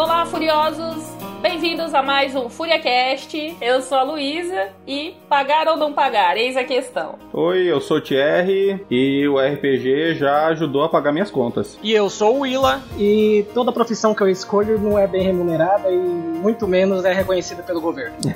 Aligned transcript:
Olá, 0.00 0.24
furiosos! 0.24 1.04
Bem-vindos 1.42 1.92
a 1.92 2.02
mais 2.02 2.34
um 2.34 2.48
FuriaCast. 2.48 3.58
Eu 3.60 3.82
sou 3.82 3.98
a 3.98 4.02
Luísa 4.02 4.70
e 4.86 5.14
pagar 5.28 5.68
ou 5.68 5.76
não 5.76 5.92
pagar? 5.92 6.38
Eis 6.38 6.56
a 6.56 6.64
questão. 6.64 7.16
Oi, 7.34 7.66
eu 7.66 7.82
sou 7.82 7.98
o 7.98 8.00
Thierry 8.00 8.82
e 8.90 9.28
o 9.28 9.38
RPG 9.38 10.14
já 10.14 10.46
ajudou 10.46 10.84
a 10.84 10.88
pagar 10.88 11.12
minhas 11.12 11.30
contas. 11.30 11.78
E 11.82 11.92
eu 11.92 12.08
sou 12.08 12.38
o 12.38 12.40
Willa 12.40 12.80
e 12.98 13.44
toda 13.52 13.70
profissão 13.72 14.14
que 14.14 14.22
eu 14.22 14.28
escolho 14.30 14.78
não 14.78 14.98
é 14.98 15.06
bem 15.06 15.22
remunerada 15.22 15.90
e 15.90 15.98
muito 15.98 16.66
menos 16.66 17.04
é 17.04 17.12
reconhecida 17.12 17.62
pelo 17.62 17.82
governo. 17.82 18.16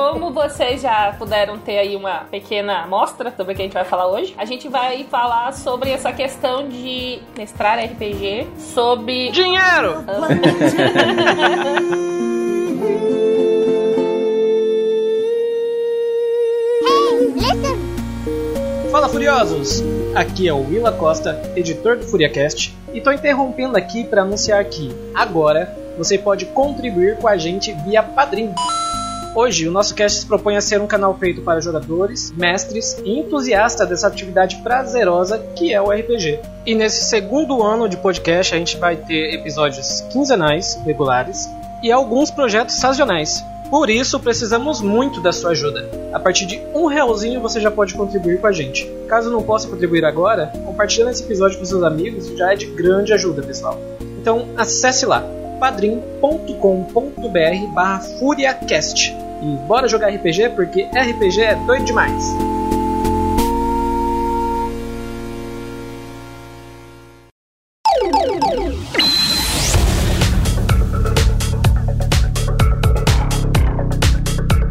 Como 0.00 0.32
vocês 0.32 0.80
já 0.80 1.14
puderam 1.18 1.58
ter 1.58 1.76
aí 1.78 1.94
uma 1.94 2.20
pequena 2.30 2.84
amostra 2.84 3.30
sobre 3.36 3.52
o 3.52 3.56
que 3.56 3.60
a 3.60 3.64
gente 3.66 3.74
vai 3.74 3.84
falar 3.84 4.06
hoje, 4.08 4.34
a 4.38 4.46
gente 4.46 4.66
vai 4.66 5.04
falar 5.04 5.52
sobre 5.52 5.90
essa 5.90 6.10
questão 6.10 6.66
de 6.66 7.20
mestrar 7.36 7.78
RPG, 7.78 8.46
sobre 8.56 9.30
dinheiro. 9.30 10.02
Fala 18.90 19.06
Furiosos! 19.10 19.82
Aqui 20.14 20.48
é 20.48 20.52
o 20.54 20.66
Willa 20.66 20.92
Costa, 20.92 21.38
editor 21.54 21.98
do 21.98 22.04
FuriaCast, 22.04 22.74
e 22.94 23.02
tô 23.02 23.12
interrompendo 23.12 23.76
aqui 23.76 24.04
para 24.04 24.22
anunciar 24.22 24.64
que 24.64 24.90
agora 25.14 25.76
você 25.98 26.16
pode 26.16 26.46
contribuir 26.46 27.18
com 27.18 27.28
a 27.28 27.36
gente 27.36 27.70
via 27.84 28.02
Padrim. 28.02 28.54
Hoje, 29.32 29.68
o 29.68 29.70
nosso 29.70 29.94
cast 29.94 30.20
se 30.20 30.26
propõe 30.26 30.56
a 30.56 30.60
ser 30.60 30.80
um 30.80 30.88
canal 30.88 31.16
feito 31.16 31.40
para 31.42 31.60
jogadores, 31.60 32.32
mestres 32.32 32.96
e 33.04 33.20
entusiastas 33.20 33.88
dessa 33.88 34.08
atividade 34.08 34.56
prazerosa 34.56 35.38
que 35.54 35.72
é 35.72 35.80
o 35.80 35.90
RPG. 35.90 36.40
E 36.66 36.74
nesse 36.74 37.04
segundo 37.04 37.62
ano 37.62 37.88
de 37.88 37.96
podcast, 37.96 38.54
a 38.54 38.58
gente 38.58 38.76
vai 38.76 38.96
ter 38.96 39.34
episódios 39.34 40.00
quinzenais, 40.12 40.80
regulares, 40.84 41.48
e 41.80 41.92
alguns 41.92 42.30
projetos 42.30 42.76
sazonais. 42.76 43.42
Por 43.70 43.88
isso, 43.88 44.18
precisamos 44.18 44.80
muito 44.80 45.20
da 45.20 45.32
sua 45.32 45.52
ajuda. 45.52 45.88
A 46.12 46.18
partir 46.18 46.44
de 46.44 46.60
um 46.74 46.86
realzinho 46.86 47.40
você 47.40 47.60
já 47.60 47.70
pode 47.70 47.94
contribuir 47.94 48.40
com 48.40 48.48
a 48.48 48.52
gente. 48.52 48.90
Caso 49.08 49.30
não 49.30 49.44
possa 49.44 49.68
contribuir 49.68 50.04
agora, 50.04 50.52
compartilhando 50.64 51.10
esse 51.10 51.22
episódio 51.22 51.56
com 51.56 51.64
seus 51.64 51.84
amigos 51.84 52.26
já 52.36 52.52
é 52.52 52.56
de 52.56 52.66
grande 52.66 53.12
ajuda, 53.12 53.42
pessoal. 53.42 53.78
Então 54.20 54.48
acesse 54.56 55.06
lá 55.06 55.24
padrim.com.br 55.60 57.74
barra. 57.74 58.00
E 59.42 59.56
bora 59.66 59.88
jogar 59.88 60.08
RPG 60.08 60.50
porque 60.50 60.82
RPG 60.84 61.40
é 61.42 61.54
doido 61.54 61.84
demais! 61.86 62.34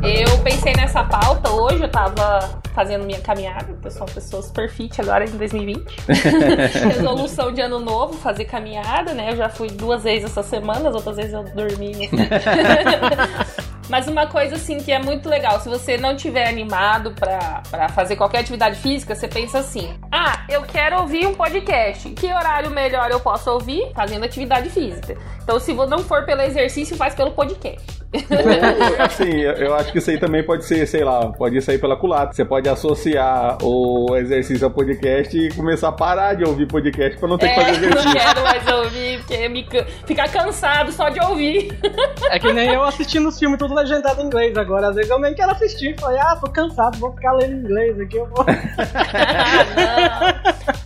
Eu 0.03 0.37
pensei 0.43 0.73
nessa 0.73 1.03
pauta 1.03 1.51
hoje, 1.51 1.83
eu 1.83 1.89
tava 1.89 2.61
fazendo 2.75 3.05
minha 3.05 3.19
caminhada, 3.19 3.75
eu 3.83 3.91
sou 3.91 4.01
uma 4.03 4.13
pessoa 4.13 4.41
super 4.43 4.69
fit 4.69 5.01
agora 5.01 5.25
em 5.25 5.31
2020. 5.31 5.83
Resolução 6.93 7.51
de 7.51 7.61
ano 7.61 7.79
novo, 7.79 8.13
fazer 8.13 8.45
caminhada, 8.45 9.13
né? 9.13 9.31
Eu 9.31 9.35
já 9.35 9.49
fui 9.49 9.67
duas 9.69 10.03
vezes 10.03 10.25
essa 10.25 10.43
semana, 10.43 10.89
as 10.89 10.95
outras 10.95 11.15
vezes 11.17 11.33
eu 11.33 11.43
dormi. 11.43 12.07
Mas 13.89 14.07
uma 14.07 14.27
coisa 14.27 14.55
assim 14.55 14.77
que 14.77 14.91
é 14.91 14.99
muito 14.99 15.27
legal, 15.27 15.59
se 15.59 15.67
você 15.67 15.97
não 15.97 16.15
tiver 16.15 16.47
animado 16.47 17.11
para 17.11 17.89
fazer 17.89 18.15
qualquer 18.15 18.39
atividade 18.39 18.79
física, 18.79 19.15
você 19.15 19.27
pensa 19.27 19.59
assim: 19.59 19.99
"Ah, 20.11 20.45
eu 20.47 20.61
quero 20.61 20.99
ouvir 21.01 21.25
um 21.25 21.33
podcast. 21.33 22.09
Que 22.11 22.27
horário 22.27 22.69
melhor 22.69 23.09
eu 23.09 23.19
posso 23.19 23.49
ouvir? 23.51 23.91
Fazendo 23.95 24.23
atividade 24.23 24.69
física". 24.69 25.17
Então, 25.43 25.59
se 25.59 25.73
não 25.73 25.99
for 25.99 26.23
pelo 26.25 26.41
exercício, 26.41 26.95
faz 26.95 27.15
pelo 27.15 27.31
podcast. 27.31 27.98
Assim, 28.99 29.41
eu 29.41 29.75
acho 29.75 29.91
que 29.91 29.99
isso 29.99 30.09
aí 30.09 30.17
também 30.17 30.43
pode 30.43 30.65
ser, 30.65 30.87
sei 30.87 31.03
lá, 31.03 31.31
pode 31.31 31.61
sair 31.61 31.77
pela 31.77 31.95
culata. 31.95 32.33
Você 32.33 32.43
pode 32.43 32.67
associar 32.67 33.57
o 33.63 34.15
exercício 34.15 34.65
ao 34.65 34.71
podcast 34.71 35.37
e 35.37 35.53
começar 35.53 35.89
a 35.89 35.91
parar 35.91 36.33
de 36.33 36.43
ouvir 36.43 36.67
podcast 36.67 37.17
pra 37.19 37.29
não 37.29 37.37
ter 37.37 37.47
é, 37.47 37.49
que 37.49 37.55
fazer 37.55 37.71
exercício. 37.71 38.05
Não 38.05 38.13
quero 38.13 38.41
mais 38.41 38.67
ouvir, 38.67 39.19
porque 39.19 39.49
me 39.49 39.67
ficar 40.05 40.29
cansado 40.29 40.91
só 40.91 41.09
de 41.09 41.19
ouvir. 41.21 41.77
É 42.31 42.39
que 42.39 42.51
nem 42.51 42.73
eu 42.73 42.83
assistindo 42.83 43.29
os 43.29 43.37
filmes 43.37 43.59
tudo 43.59 43.73
legendado 43.75 44.21
em 44.21 44.25
inglês 44.25 44.57
agora. 44.57 44.89
Às 44.89 44.95
vezes 44.95 45.11
eu 45.11 45.19
nem 45.19 45.33
quero 45.33 45.51
assistir. 45.51 45.99
Falei, 45.99 46.19
ah, 46.19 46.35
tô 46.35 46.49
cansado, 46.49 46.97
vou 46.97 47.13
ficar 47.13 47.33
lendo 47.33 47.57
inglês 47.65 47.99
aqui, 47.99 48.17
eu 48.17 48.27
vou. 48.27 48.45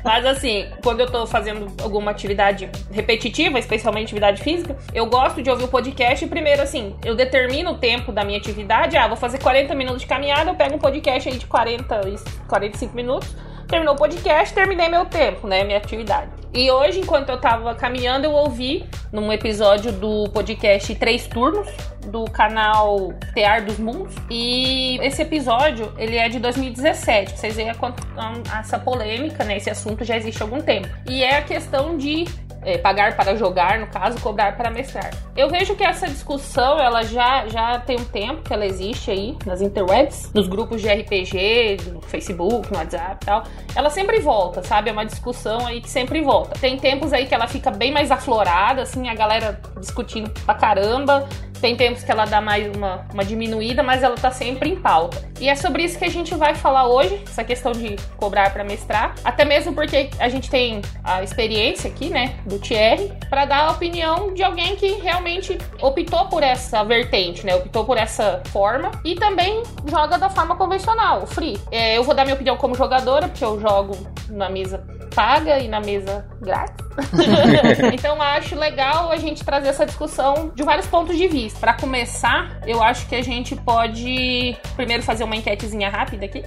Mas 0.04 0.26
assim, 0.26 0.68
quando 0.84 1.00
eu 1.00 1.08
tô 1.08 1.26
fazendo 1.26 1.72
alguma 1.82 2.12
atividade 2.12 2.70
repetitiva, 2.92 3.58
especialmente 3.58 4.06
atividade 4.06 4.44
física, 4.44 4.76
eu 4.94 5.06
gosto 5.06 5.42
de 5.42 5.50
ouvir 5.50 5.64
o 5.64 5.68
podcast 5.68 6.26
primeiro 6.28 6.62
assim, 6.62 6.96
eu 7.04 7.13
determino 7.16 7.72
o 7.72 7.78
tempo 7.78 8.12
da 8.12 8.24
minha 8.24 8.38
atividade. 8.38 8.98
Ah, 8.98 9.08
vou 9.08 9.18
fazer 9.18 9.40
40 9.40 9.74
minutos 9.76 10.02
de 10.02 10.08
caminhada, 10.08 10.52
eu 10.52 10.56
pego 10.56 10.76
um 10.76 10.80
podcast 10.80 11.30
aí 11.30 11.38
de 11.38 11.46
40, 11.46 12.02
45 12.48 12.96
minutos. 12.96 13.36
Terminou 13.68 13.96
o 13.96 13.98
podcast, 13.98 14.54
terminei 14.54 14.90
meu 14.90 15.06
tempo, 15.06 15.48
né? 15.48 15.64
Minha 15.64 15.78
atividade. 15.78 16.30
E 16.54 16.70
hoje, 16.70 17.00
enquanto 17.00 17.30
eu 17.30 17.42
tava 17.42 17.74
caminhando, 17.74 18.26
eu 18.26 18.32
ouvi 18.32 18.86
num 19.12 19.34
episódio 19.34 19.92
do 19.92 20.30
podcast 20.30 20.94
Três 20.94 21.26
Turnos, 21.26 21.68
do 22.06 22.26
canal 22.26 23.12
Tear 23.34 23.66
dos 23.66 23.80
Mundos. 23.80 24.14
E 24.30 25.00
esse 25.02 25.24
episódio, 25.24 25.92
ele 25.98 26.16
é 26.16 26.30
de 26.30 26.40
2017. 26.40 27.32
Pra 27.32 27.38
vocês 27.38 27.56
verem 27.56 27.74
essa 28.60 28.78
polêmica, 28.78 29.44
né? 29.44 29.58
Esse 29.58 29.72
assunto 29.72 30.04
já 30.04 30.16
existe 30.16 30.44
há 30.44 30.46
algum 30.46 30.62
tempo. 30.62 30.88
E 31.10 31.24
é 31.24 31.38
a 31.38 31.42
questão 31.42 31.98
de 31.98 32.26
é, 32.66 32.78
pagar 32.78 33.16
para 33.16 33.36
jogar, 33.36 33.80
no 33.80 33.88
caso, 33.88 34.20
cobrar 34.20 34.56
para 34.56 34.70
mestrar. 34.70 35.12
Eu 35.36 35.50
vejo 35.50 35.76
que 35.76 35.84
essa 35.84 36.08
discussão, 36.08 36.80
ela 36.80 37.04
já, 37.04 37.48
já 37.48 37.80
tem 37.80 38.00
um 38.00 38.06
tempo 38.06 38.42
que 38.42 38.54
ela 38.54 38.66
existe 38.66 39.12
aí 39.12 39.38
nas 39.46 39.62
interwebs, 39.62 40.32
nos 40.34 40.48
grupos 40.48 40.82
de 40.82 40.88
RPG, 40.88 41.92
no 41.92 42.02
Facebook, 42.02 42.72
no 42.72 42.78
WhatsApp 42.78 43.18
e 43.22 43.26
tal. 43.26 43.44
Ela 43.76 43.90
sempre 43.90 44.20
volta, 44.20 44.64
sabe? 44.64 44.90
É 44.90 44.94
uma 44.94 45.06
discussão 45.06 45.66
aí 45.66 45.82
que 45.82 45.90
sempre 45.90 46.22
volta. 46.22 46.58
Tem 46.60 46.78
tempos 46.78 47.14
aí 47.14 47.26
que 47.26 47.34
ela 47.34 47.48
fica 47.48 47.72
bem 47.72 47.92
mais 47.92 48.12
aflorada, 48.12 48.82
assim, 48.84 49.10
a 49.10 49.16
galera 49.16 49.60
discutindo 49.80 50.30
pra 50.46 50.56
caramba. 50.56 51.28
Tem 51.64 51.78
tempos 51.78 52.04
que 52.04 52.12
ela 52.12 52.26
dá 52.26 52.42
mais 52.42 52.68
uma, 52.76 53.08
uma 53.14 53.24
diminuída, 53.24 53.82
mas 53.82 54.04
ela 54.04 54.18
tá 54.18 54.30
sempre 54.30 54.70
em 54.70 54.76
pauta. 54.76 55.24
E 55.40 55.48
é 55.48 55.56
sobre 55.56 55.82
isso 55.84 55.98
que 55.98 56.04
a 56.04 56.10
gente 56.10 56.36
vai 56.36 56.54
falar 56.54 56.90
hoje, 56.90 57.24
essa 57.26 57.42
questão 57.42 57.72
de 57.72 57.96
cobrar 58.18 58.52
para 58.52 58.66
mestrar. 58.66 59.16
Até 59.24 59.46
mesmo 59.46 59.74
porque 59.74 60.10
a 60.20 60.28
gente 60.28 60.50
tem 60.50 60.82
a 61.02 61.24
experiência 61.24 61.90
aqui, 61.90 62.10
né, 62.10 62.36
do 62.46 62.60
Thierry, 62.60 63.14
para 63.30 63.46
dar 63.46 63.70
a 63.70 63.72
opinião 63.72 64.34
de 64.34 64.44
alguém 64.44 64.76
que 64.76 64.96
realmente 64.96 65.58
optou 65.82 66.26
por 66.26 66.44
essa 66.44 66.84
vertente, 66.84 67.46
né, 67.46 67.56
optou 67.56 67.86
por 67.86 67.98
essa 67.98 68.42
forma 68.52 68.92
e 69.06 69.16
também 69.16 69.64
joga 69.90 70.18
da 70.18 70.30
forma 70.30 70.58
convencional, 70.58 71.26
free. 71.26 71.58
É, 71.72 71.98
eu 71.98 72.04
vou 72.04 72.14
dar 72.14 72.26
minha 72.26 72.36
opinião 72.36 72.58
como 72.58 72.76
jogadora, 72.76 73.30
porque 73.30 73.46
eu 73.46 73.58
jogo 73.62 73.96
na 74.28 74.50
mesa 74.50 74.86
paga 75.14 75.60
e 75.60 75.68
na 75.68 75.80
mesa 75.80 76.26
grátis. 76.42 76.84
então 77.94 78.22
acho 78.22 78.56
legal 78.56 79.12
a 79.12 79.18
gente 79.18 79.44
trazer 79.44 79.70
essa 79.70 79.86
discussão 79.86 80.52
de 80.54 80.64
vários 80.64 80.88
pontos 80.88 81.18
de 81.18 81.28
vista. 81.28 81.60
Para 81.60 81.74
começar, 81.74 82.60
eu 82.66 82.84
acho 82.84 83.08
que 83.08 83.16
a 83.16 83.24
gente 83.24 83.56
pode 83.56 84.56
primeiro 84.76 85.04
fazer 85.04 85.24
uma 85.24 85.36
enquetezinha 85.36 85.90
rápida 85.90 86.26
aqui. 86.26 86.44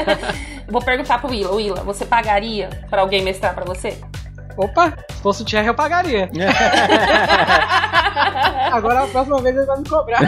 Vou 0.68 0.82
perguntar 0.82 1.18
pro 1.18 1.30
Willa, 1.30 1.52
Willa, 1.52 1.82
você 1.82 2.04
pagaria 2.04 2.70
para 2.88 3.02
alguém 3.02 3.22
mestrar 3.22 3.54
para 3.54 3.64
você? 3.64 3.98
Opa, 4.56 4.94
se 5.10 5.22
fosse 5.22 5.42
o 5.42 5.44
Thierry 5.44 5.66
eu 5.66 5.74
pagaria. 5.74 6.30
Agora 8.72 9.04
a 9.04 9.06
próxima 9.06 9.40
vez 9.42 9.56
ele 9.56 9.66
vai 9.66 9.78
me 9.78 9.88
cobrar. 9.88 10.20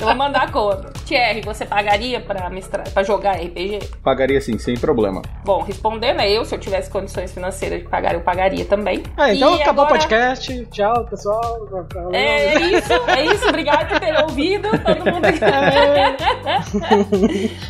Eu 0.00 0.06
vou 0.06 0.16
mandar 0.16 0.44
a 0.44 0.50
conta. 0.50 0.90
Thierry, 1.04 1.42
você 1.42 1.66
pagaria 1.66 2.20
pra, 2.20 2.48
mestrar, 2.48 2.88
pra 2.88 3.02
jogar 3.02 3.32
RPG? 3.32 3.80
Pagaria 4.02 4.40
sim, 4.40 4.58
sem 4.58 4.76
problema. 4.76 5.20
Bom, 5.44 5.62
respondendo, 5.62 6.20
é 6.20 6.30
eu, 6.30 6.44
se 6.44 6.54
eu 6.54 6.58
tivesse 6.58 6.88
condições 6.88 7.32
financeiras 7.32 7.82
de 7.82 7.88
pagar, 7.88 8.14
eu 8.14 8.20
pagaria 8.20 8.64
também. 8.64 9.02
É, 9.18 9.34
então 9.34 9.56
e 9.56 9.62
acabou 9.62 9.84
agora... 9.84 9.98
o 9.98 10.00
podcast. 10.00 10.66
Tchau, 10.70 11.04
pessoal. 11.04 11.68
É, 12.12 12.54
isso, 12.60 12.92
é 13.08 13.26
isso. 13.26 13.48
Obrigado 13.48 13.88
por 13.88 14.00
ter 14.00 14.22
ouvido. 14.22 14.70
Todo 14.70 15.12
mundo. 15.12 15.20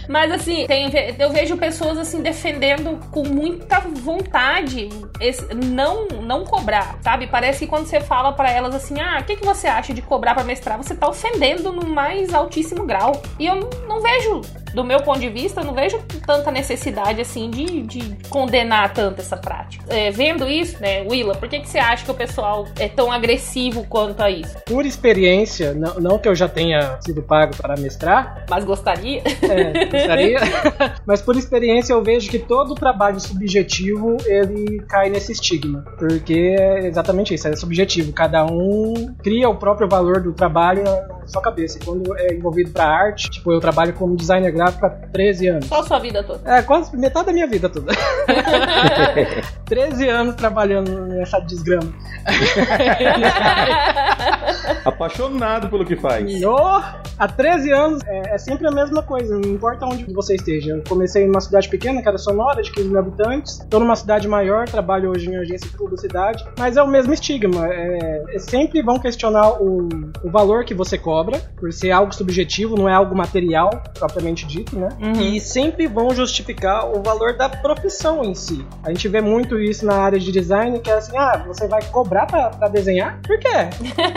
Mas 0.09 0.33
assim, 0.33 0.67
tem, 0.67 0.91
eu 1.19 1.31
vejo 1.31 1.57
pessoas 1.57 1.99
assim 1.99 2.23
defendendo 2.23 2.99
com 3.11 3.25
muita 3.25 3.81
vontade 3.81 4.89
esse, 5.21 5.47
não, 5.55 6.07
não 6.23 6.45
cobrar, 6.45 6.99
sabe? 7.03 7.27
Parece 7.27 7.61
que 7.61 7.67
quando 7.67 7.87
você 7.87 8.01
fala 8.01 8.33
para 8.33 8.51
elas 8.51 8.75
assim, 8.75 9.01
ah, 9.01 9.19
o 9.21 9.25
que, 9.25 9.37
que 9.37 9.45
você 9.45 9.67
acha 9.67 9.93
de 9.93 10.03
cobrar 10.03 10.35
para 10.35 10.45
mestrar, 10.45 10.77
você 10.77 10.95
tá 10.95 11.09
ofendendo 11.09 11.73
no 11.73 11.89
mais 11.89 12.20
altíssimo 12.33 12.85
grau. 12.85 13.21
E 13.39 13.47
eu 13.47 13.69
não 13.89 14.01
vejo 14.01 14.43
do 14.75 14.85
meu 14.85 15.01
ponto 15.01 15.19
de 15.19 15.29
vista, 15.29 15.61
eu 15.61 15.65
não 15.65 15.75
vejo 15.75 15.99
tanta 16.27 16.51
necessidade 16.51 17.21
assim 17.21 17.51
de, 17.51 17.83
de 17.83 18.29
condenar 18.29 18.93
tanto 18.93 19.21
essa 19.21 19.37
prática. 19.37 19.85
É, 19.89 20.11
vendo 20.11 20.49
isso, 20.49 20.81
né, 20.81 21.03
Willa, 21.03 21.35
por 21.35 21.49
que, 21.49 21.61
que 21.61 21.69
você 21.69 21.79
acha 21.79 22.05
que 22.05 22.11
o 22.11 22.15
pessoal 22.15 22.67
é 22.79 22.89
tão 22.89 23.11
agressivo 23.11 23.85
quanto 23.89 24.23
a 24.23 24.31
isso? 24.31 24.57
Por 24.67 24.87
experiência, 24.87 25.75
não, 25.75 25.95
não 25.95 26.19
que 26.19 26.29
eu 26.29 26.35
já 26.35 26.49
tenha 26.49 26.99
sido 27.01 27.23
pago 27.23 27.57
para 27.57 27.77
mestrar, 27.77 28.45
Mas 28.49 28.65
gostaria? 28.65 29.23
é, 29.43 29.87
gostaria, 29.87 30.39
mas 31.07 31.21
por 31.21 31.37
experiência 31.37 31.93
eu 31.93 32.03
vejo 32.03 32.31
que 32.31 32.39
todo 32.39 32.75
trabalho 32.75 33.21
subjetivo 33.21 34.17
ele 34.27 34.81
cai 34.89 35.09
nesse 35.11 35.33
estigma, 35.33 35.85
porque 35.99 36.57
é 36.59 36.87
exatamente 36.87 37.35
isso, 37.35 37.49
é 37.49 37.57
subjetivo. 37.57 38.13
Cada 38.13 38.45
um 38.45 39.15
cria 39.23 39.49
o 39.49 39.55
próprio 39.55 39.89
valor 39.89 40.21
do 40.21 40.33
trabalho 40.33 40.83
na 40.85 41.27
sua 41.27 41.43
cabeça. 41.43 41.79
E 41.79 41.85
quando 41.85 42.17
é 42.19 42.35
envolvido 42.35 42.71
para 42.71 42.85
arte, 42.85 43.31
tipo 43.31 43.53
eu 43.53 43.61
trabalho 43.61 43.93
como 43.95 44.17
designer 44.17 44.53
gráfico 44.61 44.87
há 44.87 44.91
13 44.91 45.49
anos. 45.49 45.67
Só 45.67 45.81
a 45.81 45.85
sua 45.85 45.99
vida 45.99 46.23
toda. 46.23 46.51
É, 46.51 46.63
quase 46.63 46.97
metade 46.97 47.27
da 47.27 47.33
minha 47.33 47.47
vida 47.47 47.69
toda. 47.69 47.93
13 49.65 50.09
anos 50.09 50.35
trabalhando 50.35 51.07
nessa 51.07 51.41
desgrama. 51.41 51.93
Apaixonado 54.85 55.71
pelo 55.71 55.85
que 55.85 55.97
faz. 55.97 56.31
E, 56.31 56.45
oh, 56.45 56.83
há 57.19 57.29
13 57.29 57.73
anos 57.73 58.03
é, 58.07 58.35
é 58.35 58.39
sempre 58.39 58.67
a 58.67 58.71
mesma 58.71 59.03
coisa, 59.03 59.39
não 59.39 59.49
importa 59.49 59.87
onde 59.87 60.05
você 60.13 60.35
esteja. 60.35 60.73
Eu 60.73 60.83
comecei 60.87 61.27
numa 61.27 61.41
cidade 61.41 61.69
pequena, 61.69 62.03
que 62.03 62.09
era 62.09 62.19
Sonora, 62.19 62.63
de 62.63 62.71
15 62.73 62.89
mil 62.89 62.99
habitantes. 62.99 63.61
Estou 63.61 63.81
numa 63.81 63.97
cidade 63.97 64.29
maior, 64.29 64.69
trabalho 64.69 65.11
hoje 65.11 65.31
em 65.31 65.37
agência 65.37 65.71
de 65.71 65.77
publicidade, 65.77 66.45
mas 66.59 66.77
é 66.77 66.83
o 66.83 66.89
mesmo 66.89 67.15
estigma. 67.15 67.67
É, 67.73 68.25
é 68.35 68.39
sempre 68.39 68.83
vão 68.83 68.99
questionar 68.99 69.63
o, 69.63 69.89
o 70.23 70.31
valor 70.31 70.65
que 70.65 70.75
você 70.75 70.99
cobra, 70.99 71.39
por 71.59 71.73
ser 71.73 71.93
algo 71.93 72.15
subjetivo, 72.15 72.77
não 72.77 72.89
é 72.89 72.93
algo 72.93 73.17
material, 73.17 73.71
propriamente 73.99 74.47
dito, 74.51 74.79
né? 74.79 74.89
E 75.21 75.41
sempre 75.41 75.87
vão 75.87 76.11
justificar 76.15 76.87
o 76.91 77.03
valor 77.03 77.37
da 77.37 77.49
profissão 77.49 78.23
em 78.25 78.35
si. 78.35 78.65
A 78.83 78.89
gente 78.91 79.07
vê 79.09 79.21
muito 79.21 79.59
isso 79.59 79.87
na 79.87 79.95
área 79.95 80.19
de 80.19 80.31
design, 80.33 80.79
que 80.81 80.91
é 80.91 80.95
assim, 80.95 81.17
ah, 81.17 81.43
você 81.47 81.67
vai 81.69 81.83
cobrar 81.85 82.27
pra, 82.27 82.51
pra 82.51 82.69
desenhar? 82.69 83.21
Por 83.27 83.39
quê? 83.39 83.49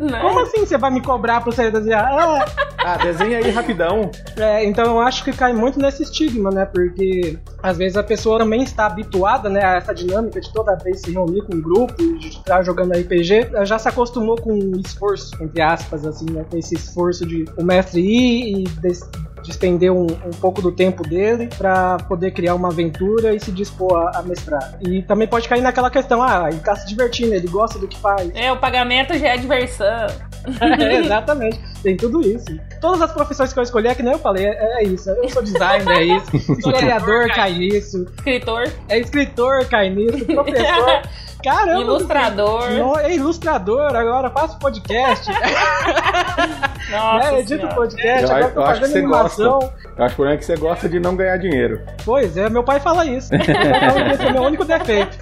Né? 0.00 0.20
Como 0.20 0.40
assim 0.40 0.64
você 0.66 0.76
vai 0.76 0.90
me 0.90 1.00
cobrar 1.00 1.40
pra 1.40 1.52
você 1.52 1.70
desenhar? 1.70 2.04
Ah, 2.12 2.44
Ah, 2.84 2.96
desenha 2.98 3.38
aí 3.38 3.50
rapidão. 3.50 4.10
é, 4.36 4.64
então 4.64 4.84
eu 4.84 5.00
acho 5.00 5.24
que 5.24 5.32
cai 5.32 5.52
muito 5.52 5.78
nesse 5.78 6.02
estigma, 6.02 6.50
né? 6.50 6.64
Porque 6.66 7.38
às 7.62 7.76
vezes 7.78 7.96
a 7.96 8.02
pessoa 8.02 8.38
também 8.38 8.62
está 8.62 8.86
habituada, 8.86 9.48
né, 9.48 9.64
a 9.64 9.76
essa 9.76 9.94
dinâmica 9.94 10.40
de 10.40 10.52
toda 10.52 10.74
vez 10.76 11.00
se 11.00 11.10
reunir 11.12 11.42
com 11.42 11.54
um 11.56 11.60
grupo 11.62 11.94
de 12.18 12.28
estar 12.28 12.62
jogando 12.62 12.92
RPG, 12.92 13.48
ela 13.54 13.64
já 13.64 13.78
se 13.78 13.88
acostumou 13.88 14.36
com 14.36 14.52
o 14.52 14.80
esforço, 14.80 15.30
entre 15.42 15.62
aspas, 15.62 16.04
assim, 16.06 16.26
né? 16.30 16.44
Com 16.50 16.56
esse 16.58 16.74
esforço 16.74 17.24
de 17.24 17.44
o 17.56 17.64
mestre 17.64 18.00
ir 18.00 18.58
e 18.64 18.68
despender 19.44 19.92
um, 19.92 20.06
um 20.06 20.30
pouco 20.40 20.60
do 20.60 20.72
tempo 20.72 21.06
dele 21.06 21.48
para 21.56 21.98
poder 21.98 22.32
criar 22.32 22.54
uma 22.54 22.68
aventura 22.68 23.34
e 23.34 23.40
se 23.40 23.52
dispor 23.52 23.94
a, 23.94 24.18
a 24.18 24.22
mestrar. 24.22 24.78
E 24.80 25.02
também 25.02 25.28
pode 25.28 25.48
cair 25.48 25.60
naquela 25.60 25.90
questão, 25.90 26.22
ah, 26.22 26.48
ele 26.50 26.60
tá 26.60 26.74
se 26.74 26.86
divertindo, 26.88 27.34
ele 27.34 27.46
gosta 27.46 27.78
do 27.78 27.86
que 27.86 27.98
faz. 27.98 28.30
É, 28.34 28.50
o 28.50 28.56
pagamento 28.56 29.16
já 29.16 29.28
é 29.28 29.36
diversão. 29.36 30.06
É, 30.60 30.96
exatamente, 30.98 31.58
tem 31.84 31.96
tudo 31.98 32.22
isso. 32.22 32.46
Todas 32.80 33.02
as 33.02 33.12
profissões 33.12 33.52
que 33.52 33.58
eu 33.58 33.62
escolhi, 33.62 33.88
é 33.88 33.94
que 33.94 34.02
nem 34.02 34.14
eu 34.14 34.18
falei, 34.18 34.46
é, 34.46 34.80
é 34.80 34.84
isso. 34.84 35.10
Eu 35.10 35.28
sou 35.28 35.42
designer, 35.42 35.98
é 35.98 36.02
isso. 36.02 36.34
Historiador 36.58 37.28
cai 37.28 37.52
nisso. 37.52 38.06
Escritor, 38.16 38.72
É 38.88 38.98
escritor, 38.98 39.66
cai 39.66 39.90
nisso. 39.90 40.24
Professor. 40.26 41.02
Caramba! 41.44 41.82
ilustrador. 41.82 42.70
Não, 42.70 42.98
é 42.98 43.14
ilustrador, 43.14 43.94
agora 43.94 44.30
faço 44.30 44.58
podcast. 44.58 45.30
Nossa 46.90 47.28
é, 47.34 47.40
edito 47.40 47.60
Senhora. 47.60 47.74
podcast, 47.74 48.22
Eu, 48.30 48.36
agora 48.36 48.52
tô 48.52 48.62
fazendo 48.62 48.96
animação. 48.98 49.58
gosta. 49.58 49.74
Eu 49.98 50.04
acho 50.04 50.08
que 50.08 50.12
o 50.14 50.16
problema 50.16 50.32
é 50.32 50.36
que 50.38 50.44
você 50.46 50.56
gosta 50.56 50.88
de 50.88 50.98
não 51.00 51.14
ganhar 51.14 51.36
dinheiro. 51.36 51.82
Pois 52.02 52.34
é, 52.38 52.48
meu 52.48 52.64
pai 52.64 52.80
fala 52.80 53.04
isso. 53.04 53.34
Esse 53.34 53.50
é 54.24 54.30
o 54.30 54.32
meu 54.32 54.42
único 54.44 54.64
defeito. 54.64 55.18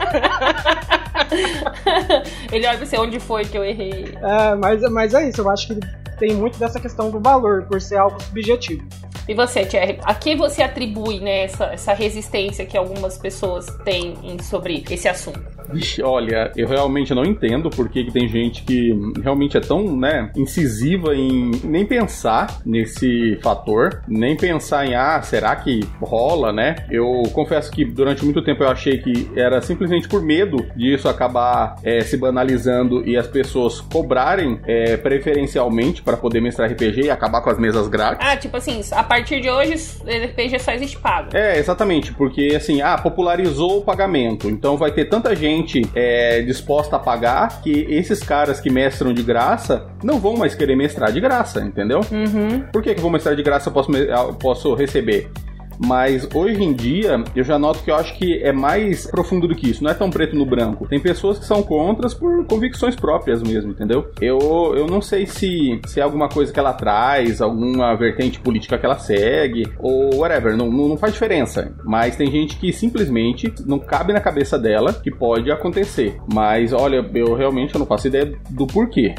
Ele 2.52 2.66
olha 2.68 2.76
pra 2.76 2.86
você, 2.86 2.96
onde 2.98 3.18
foi 3.18 3.44
que 3.44 3.58
eu 3.58 3.64
errei? 3.64 4.14
É, 4.22 4.54
mas, 4.54 4.80
mas 4.92 5.14
é 5.14 5.28
isso, 5.28 5.40
eu 5.40 5.50
acho 5.50 5.66
que 5.68 5.80
tem 6.22 6.36
muito 6.36 6.56
dessa 6.56 6.78
questão 6.78 7.10
do 7.10 7.18
valor, 7.18 7.64
por 7.64 7.80
ser 7.80 7.96
algo 7.96 8.22
subjetivo. 8.22 8.86
E 9.28 9.34
você, 9.34 9.66
Thierry, 9.66 9.98
a 10.04 10.14
que 10.14 10.36
você 10.36 10.62
atribui 10.62 11.18
né, 11.18 11.42
essa, 11.42 11.64
essa 11.64 11.92
resistência 11.92 12.64
que 12.64 12.78
algumas 12.78 13.18
pessoas 13.18 13.66
têm 13.84 14.38
sobre 14.40 14.84
esse 14.88 15.08
assunto? 15.08 15.42
Vixe, 15.70 16.02
olha, 16.02 16.50
eu 16.56 16.66
realmente 16.66 17.14
não 17.14 17.24
entendo 17.24 17.70
por 17.70 17.88
que, 17.88 18.04
que 18.04 18.12
tem 18.12 18.28
gente 18.28 18.62
que 18.62 18.92
realmente 19.22 19.56
é 19.56 19.60
tão, 19.60 19.96
né, 19.96 20.30
incisiva 20.36 21.14
em 21.14 21.50
nem 21.64 21.84
pensar 21.84 22.60
nesse 22.64 23.38
fator, 23.42 24.02
nem 24.08 24.36
pensar 24.36 24.86
em, 24.86 24.94
ah, 24.94 25.20
será 25.22 25.54
que 25.56 25.80
rola, 26.00 26.52
né? 26.52 26.76
Eu 26.90 27.22
confesso 27.32 27.70
que 27.70 27.84
durante 27.84 28.24
muito 28.24 28.42
tempo 28.42 28.62
eu 28.62 28.68
achei 28.68 28.98
que 28.98 29.30
era 29.36 29.60
simplesmente 29.60 30.08
por 30.08 30.22
medo 30.22 30.66
disso 30.76 31.08
acabar 31.08 31.76
é, 31.82 32.00
se 32.00 32.16
banalizando 32.16 33.06
e 33.06 33.16
as 33.16 33.26
pessoas 33.26 33.80
cobrarem 33.80 34.60
é, 34.66 34.96
preferencialmente 34.96 36.02
para 36.02 36.16
poder 36.16 36.40
mestrar 36.40 36.70
RPG 36.70 37.02
e 37.02 37.10
acabar 37.10 37.40
com 37.40 37.50
as 37.50 37.58
mesas 37.58 37.88
grátis. 37.88 38.26
Ah, 38.26 38.36
tipo 38.36 38.56
assim, 38.56 38.80
a 38.92 39.02
partir 39.02 39.40
de 39.40 39.50
hoje, 39.50 39.74
RPG 39.74 40.58
só 40.60 40.72
existe 40.72 40.98
pago. 40.98 41.30
É, 41.34 41.58
exatamente, 41.58 42.12
porque 42.12 42.52
assim, 42.56 42.80
ah, 42.80 42.98
popularizou 42.98 43.78
o 43.78 43.82
pagamento, 43.82 44.48
então 44.48 44.76
vai 44.76 44.92
ter 44.92 45.06
tanta 45.06 45.34
gente 45.34 45.51
é, 45.94 46.42
disposta 46.42 46.96
a 46.96 46.98
pagar 46.98 47.60
que 47.62 47.86
esses 47.88 48.20
caras 48.20 48.60
que 48.60 48.70
mestram 48.70 49.12
de 49.12 49.22
graça 49.22 49.86
não 50.02 50.18
vão 50.18 50.36
mais 50.36 50.54
querer 50.54 50.76
mestrar 50.76 51.12
de 51.12 51.20
graça, 51.20 51.60
entendeu? 51.60 52.00
Uhum. 52.10 52.60
Por 52.72 52.82
que, 52.82 52.94
que 52.94 52.98
eu 52.98 53.02
vou 53.02 53.10
mestrar 53.10 53.36
de 53.36 53.42
graça 53.42 53.68
eu 53.68 53.72
posso, 53.72 53.92
eu 53.94 54.34
posso 54.34 54.74
receber? 54.74 55.30
Mas 55.78 56.28
hoje 56.34 56.62
em 56.62 56.72
dia, 56.72 57.22
eu 57.34 57.44
já 57.44 57.58
noto 57.58 57.82
que 57.82 57.90
eu 57.90 57.96
acho 57.96 58.16
que 58.16 58.42
é 58.42 58.52
mais 58.52 59.06
profundo 59.06 59.48
do 59.48 59.54
que 59.54 59.70
isso. 59.70 59.82
Não 59.82 59.90
é 59.90 59.94
tão 59.94 60.10
preto 60.10 60.36
no 60.36 60.46
branco. 60.46 60.86
Tem 60.88 61.00
pessoas 61.00 61.38
que 61.38 61.44
são 61.44 61.62
contras 61.62 62.14
por 62.14 62.44
convicções 62.46 62.96
próprias 62.96 63.42
mesmo, 63.42 63.70
entendeu? 63.70 64.10
Eu, 64.20 64.74
eu 64.76 64.86
não 64.86 65.00
sei 65.00 65.26
se, 65.26 65.80
se 65.86 66.00
é 66.00 66.02
alguma 66.02 66.28
coisa 66.28 66.52
que 66.52 66.58
ela 66.58 66.72
traz, 66.72 67.40
alguma 67.40 67.94
vertente 67.94 68.40
política 68.40 68.78
que 68.78 68.86
ela 68.86 68.98
segue, 68.98 69.70
ou 69.78 70.16
whatever. 70.16 70.56
Não, 70.56 70.70
não, 70.70 70.88
não 70.88 70.96
faz 70.96 71.12
diferença. 71.12 71.72
Mas 71.84 72.16
tem 72.16 72.30
gente 72.30 72.56
que 72.56 72.72
simplesmente 72.72 73.52
não 73.66 73.78
cabe 73.78 74.12
na 74.12 74.20
cabeça 74.20 74.58
dela 74.58 74.92
que 74.92 75.10
pode 75.10 75.50
acontecer. 75.50 76.16
Mas 76.32 76.72
olha, 76.72 77.04
eu 77.14 77.34
realmente 77.34 77.74
eu 77.74 77.78
não 77.78 77.86
faço 77.86 78.08
ideia 78.08 78.32
do 78.50 78.66
porquê. 78.66 79.14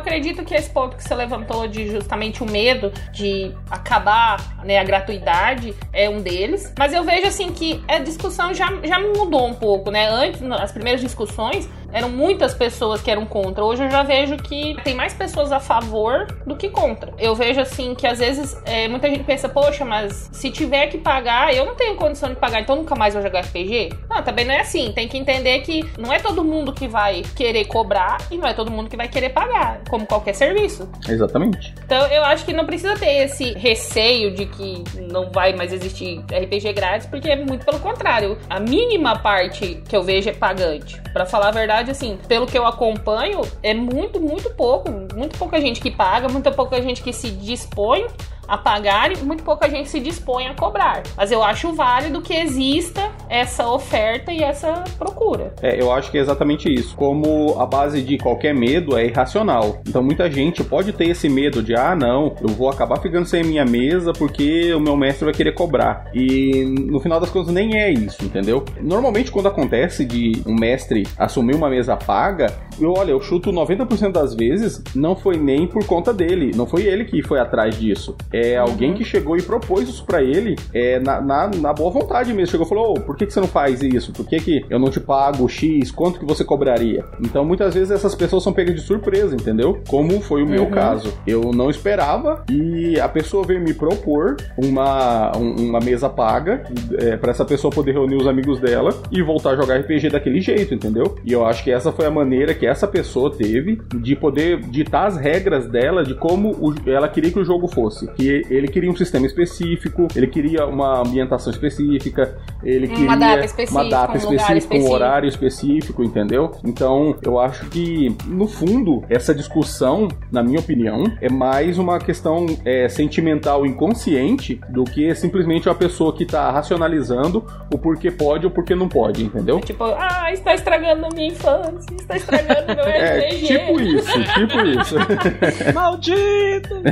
Acredito 0.00 0.44
que 0.44 0.54
esse 0.54 0.70
ponto 0.70 0.96
que 0.96 1.04
você 1.04 1.14
levantou 1.14 1.68
de 1.68 1.90
justamente 1.90 2.42
o 2.42 2.46
medo 2.50 2.90
de 3.12 3.54
acabar 3.70 4.64
né, 4.64 4.78
a 4.78 4.84
gratuidade 4.84 5.74
é 5.92 6.08
um 6.08 6.20
deles. 6.20 6.72
Mas 6.78 6.92
eu 6.92 7.04
vejo 7.04 7.26
assim 7.26 7.52
que 7.52 7.82
a 7.86 7.98
discussão 7.98 8.54
já, 8.54 8.66
já 8.82 8.98
mudou 8.98 9.46
um 9.46 9.54
pouco, 9.54 9.90
né? 9.90 10.08
Antes, 10.08 10.40
nas 10.40 10.72
primeiras 10.72 11.00
discussões, 11.00 11.68
eram 11.92 12.08
muitas 12.08 12.54
pessoas 12.54 13.02
que 13.02 13.10
eram 13.10 13.26
contra. 13.26 13.64
Hoje 13.64 13.84
eu 13.84 13.90
já 13.90 14.02
vejo 14.02 14.36
que 14.36 14.76
tem 14.82 14.94
mais 14.94 15.12
pessoas 15.12 15.52
a 15.52 15.60
favor 15.60 16.26
do 16.46 16.56
que 16.56 16.68
contra. 16.68 17.12
Eu 17.18 17.34
vejo 17.34 17.60
assim 17.60 17.94
que 17.94 18.06
às 18.06 18.18
vezes 18.18 18.60
é, 18.64 18.88
muita 18.88 19.08
gente 19.08 19.24
pensa, 19.24 19.48
poxa, 19.48 19.84
mas 19.84 20.28
se 20.32 20.50
tiver 20.50 20.86
que 20.86 20.98
pagar, 20.98 21.54
eu 21.54 21.66
não 21.66 21.74
tenho 21.74 21.96
condição 21.96 22.28
de 22.28 22.36
pagar, 22.36 22.60
então 22.60 22.76
nunca 22.76 22.94
mais 22.94 23.14
vou 23.14 23.22
jogar 23.22 23.40
RPG. 23.40 23.90
Não, 24.08 24.22
também 24.22 24.44
não 24.44 24.54
é 24.54 24.60
assim. 24.60 24.92
Tem 24.92 25.08
que 25.08 25.18
entender 25.18 25.60
que 25.60 25.84
não 25.98 26.12
é 26.12 26.18
todo 26.18 26.44
mundo 26.44 26.72
que 26.72 26.86
vai 26.86 27.22
querer 27.34 27.64
cobrar 27.66 28.18
e 28.30 28.36
não 28.36 28.48
é 28.48 28.54
todo 28.54 28.70
mundo 28.70 28.88
que 28.88 28.96
vai 28.96 29.08
querer 29.08 29.30
pagar, 29.30 29.82
como 29.90 30.06
qualquer 30.06 30.34
serviço. 30.34 30.88
Exatamente. 31.08 31.74
Então 31.84 32.06
eu 32.06 32.24
acho 32.24 32.44
que 32.44 32.52
não 32.52 32.64
precisa 32.64 32.96
ter 32.96 33.24
esse 33.24 33.52
receio 33.52 34.32
de 34.34 34.46
que 34.46 34.84
não 35.10 35.30
vai 35.30 35.52
mais 35.52 35.72
existir 35.72 36.20
RPG 36.30 36.72
grátis, 36.72 37.06
porque 37.06 37.28
é 37.28 37.36
muito 37.36 37.66
pelo 37.66 37.80
contrário. 37.80 38.38
A 38.48 38.60
mínima 38.60 39.18
parte 39.18 39.82
que 39.88 39.96
eu 39.96 40.02
vejo 40.02 40.30
é 40.30 40.32
pagante. 40.32 41.00
Pra 41.12 41.26
falar 41.26 41.48
a 41.48 41.52
verdade, 41.52 41.90
assim, 41.90 42.18
pelo 42.28 42.46
que 42.46 42.56
eu 42.56 42.64
acompanho, 42.64 43.40
é 43.62 43.74
muito, 43.74 44.20
muito 44.20 44.48
pouco. 44.50 44.90
Muito 45.14 45.36
pouca 45.36 45.60
gente 45.60 45.80
que 45.80 45.90
paga, 45.90 46.28
muito 46.28 46.50
pouca 46.52 46.80
gente 46.80 47.02
que 47.02 47.12
se 47.12 47.30
dispõe 47.30 48.06
a 48.46 48.58
pagar 48.58 49.12
e 49.12 49.16
muito 49.18 49.44
pouca 49.44 49.68
gente 49.68 49.88
se 49.88 50.00
dispõe 50.00 50.48
a 50.48 50.54
cobrar. 50.54 51.02
Mas 51.16 51.30
eu 51.30 51.42
acho 51.42 51.72
válido 51.72 52.20
que 52.20 52.34
exista 52.34 53.10
essa 53.30 53.68
oferta 53.68 54.32
e 54.32 54.42
essa 54.42 54.82
procura. 54.98 55.54
É, 55.62 55.80
eu 55.80 55.92
acho 55.92 56.10
que 56.10 56.18
é 56.18 56.20
exatamente 56.20 56.68
isso. 56.68 56.96
Como 56.96 57.56
a 57.58 57.64
base 57.64 58.02
de 58.02 58.18
qualquer 58.18 58.52
medo 58.52 58.98
é 58.98 59.06
irracional. 59.06 59.80
Então 59.86 60.02
muita 60.02 60.28
gente 60.28 60.64
pode 60.64 60.92
ter 60.92 61.08
esse 61.08 61.28
medo 61.28 61.62
de, 61.62 61.74
ah, 61.74 61.94
não, 61.94 62.34
eu 62.42 62.48
vou 62.48 62.68
acabar 62.68 63.00
ficando 63.00 63.26
sem 63.26 63.42
a 63.42 63.44
minha 63.44 63.64
mesa 63.64 64.12
porque 64.12 64.74
o 64.74 64.80
meu 64.80 64.96
mestre 64.96 65.24
vai 65.24 65.32
querer 65.32 65.52
cobrar. 65.52 66.10
E 66.12 66.64
no 66.64 66.98
final 66.98 67.20
das 67.20 67.30
contas 67.30 67.54
nem 67.54 67.78
é 67.78 67.90
isso, 67.90 68.24
entendeu? 68.24 68.64
Normalmente 68.80 69.30
quando 69.30 69.46
acontece 69.46 70.04
de 70.04 70.42
um 70.44 70.54
mestre 70.54 71.06
assumir 71.16 71.54
uma 71.54 71.70
mesa 71.70 71.96
paga, 71.96 72.52
eu 72.80 72.92
olha, 72.92 73.12
eu 73.12 73.20
chuto 73.20 73.52
90% 73.52 74.10
das 74.10 74.34
vezes 74.34 74.82
não 74.94 75.14
foi 75.14 75.36
nem 75.36 75.66
por 75.66 75.84
conta 75.86 76.12
dele, 76.12 76.50
não 76.56 76.66
foi 76.66 76.82
ele 76.82 77.04
que 77.04 77.22
foi 77.22 77.38
atrás 77.38 77.78
disso. 77.78 78.16
É 78.32 78.56
alguém 78.56 78.94
que 78.94 79.04
chegou 79.04 79.36
e 79.36 79.42
propôs 79.42 79.88
isso 79.88 80.04
pra 80.04 80.22
ele 80.22 80.56
é, 80.74 80.98
na, 80.98 81.20
na, 81.20 81.48
na 81.48 81.72
boa 81.72 81.90
vontade 81.90 82.32
mesmo. 82.32 82.50
Chegou 82.50 82.66
e 82.66 82.68
falou: 82.68 82.94
oh, 82.96 83.00
por 83.00 83.19
que, 83.20 83.26
que 83.26 83.32
você 83.32 83.40
não 83.40 83.48
faz 83.48 83.82
isso? 83.82 84.12
Por 84.12 84.26
que, 84.26 84.38
que 84.38 84.64
eu 84.70 84.78
não 84.78 84.90
te 84.90 84.98
pago 85.00 85.48
X? 85.48 85.90
Quanto 85.90 86.18
que 86.18 86.24
você 86.26 86.42
cobraria? 86.44 87.04
Então 87.20 87.44
muitas 87.44 87.74
vezes 87.74 87.90
essas 87.90 88.14
pessoas 88.14 88.42
são 88.42 88.52
pegas 88.52 88.74
de 88.74 88.80
surpresa, 88.80 89.34
entendeu? 89.34 89.80
Como 89.88 90.20
foi 90.20 90.42
o 90.42 90.46
meu 90.46 90.64
Uhum. 90.64 90.70
caso. 90.70 91.12
Eu 91.26 91.52
não 91.52 91.68
esperava 91.70 92.44
e 92.50 92.98
a 92.98 93.08
pessoa 93.08 93.44
veio 93.44 93.60
me 93.60 93.74
propor 93.74 94.36
uma, 94.56 95.36
um- 95.36 95.68
uma 95.68 95.80
mesa 95.80 96.08
paga 96.08 96.64
é, 96.98 97.16
para 97.16 97.30
essa 97.30 97.44
pessoa 97.44 97.72
poder 97.72 97.92
reunir 97.92 98.16
os 98.16 98.26
amigos 98.26 98.58
dela 98.60 98.90
e 99.10 99.22
voltar 99.22 99.50
a 99.50 99.56
jogar 99.56 99.76
RPG 99.78 100.08
daquele 100.10 100.40
jeito, 100.40 100.74
entendeu? 100.74 101.16
E 101.24 101.32
eu 101.32 101.44
acho 101.44 101.62
que 101.64 101.70
essa 101.70 101.92
foi 101.92 102.06
a 102.06 102.10
maneira 102.10 102.54
que 102.54 102.66
essa 102.66 102.86
pessoa 102.86 103.30
teve 103.30 103.80
de 103.94 104.16
poder 104.16 104.60
ditar 104.62 105.06
as 105.06 105.16
regras 105.16 105.66
dela 105.66 106.02
de 106.04 106.14
como 106.14 106.50
o- 106.52 106.74
ela 106.88 107.08
queria 107.08 107.30
que 107.30 107.38
o 107.38 107.44
jogo 107.44 107.68
fosse. 107.68 108.06
Que 108.12 108.42
ele 108.50 108.68
queria 108.68 108.90
um 108.90 108.96
sistema 108.96 109.26
específico, 109.26 110.06
ele 110.14 110.26
queria 110.26 110.66
uma 110.66 111.00
ambientação 111.00 111.52
específica, 111.52 112.36
ele 112.62 112.88
Uma 113.10 113.16
data 113.16 113.44
específica, 113.44 113.80
uma 113.80 113.90
data 113.90 114.12
um 114.12 114.14
lugar 114.14 114.30
específica, 114.30 114.54
um 114.54 114.58
específico. 114.58 114.94
horário 114.94 115.28
específico, 115.28 116.04
entendeu? 116.04 116.50
Então, 116.64 117.16
eu 117.22 117.38
acho 117.38 117.66
que, 117.66 118.16
no 118.26 118.46
fundo, 118.46 119.02
essa 119.08 119.34
discussão, 119.34 120.08
na 120.30 120.42
minha 120.42 120.60
opinião, 120.60 121.04
é 121.20 121.28
mais 121.28 121.78
uma 121.78 121.98
questão 121.98 122.46
é, 122.64 122.88
sentimental 122.88 123.66
inconsciente 123.66 124.60
do 124.68 124.84
que 124.84 125.14
simplesmente 125.14 125.68
uma 125.68 125.74
pessoa 125.74 126.14
que 126.14 126.24
tá 126.24 126.50
racionalizando 126.50 127.44
o 127.72 127.78
porquê 127.78 128.10
pode 128.10 128.46
ou 128.46 128.50
porquê 128.50 128.74
não 128.74 128.88
pode, 128.88 129.24
entendeu? 129.24 129.60
Tipo, 129.60 129.84
ah, 129.84 130.30
está 130.32 130.54
estragando 130.54 131.06
a 131.06 131.08
minha 131.10 131.28
infância, 131.28 131.94
está 131.98 132.16
estragando 132.16 132.74
meu 132.74 132.84
É, 132.90 133.28
RPG. 133.28 133.46
tipo 133.46 133.80
isso, 133.80 134.22
tipo 134.34 134.60
isso. 134.66 134.94
Maldito! 135.74 136.82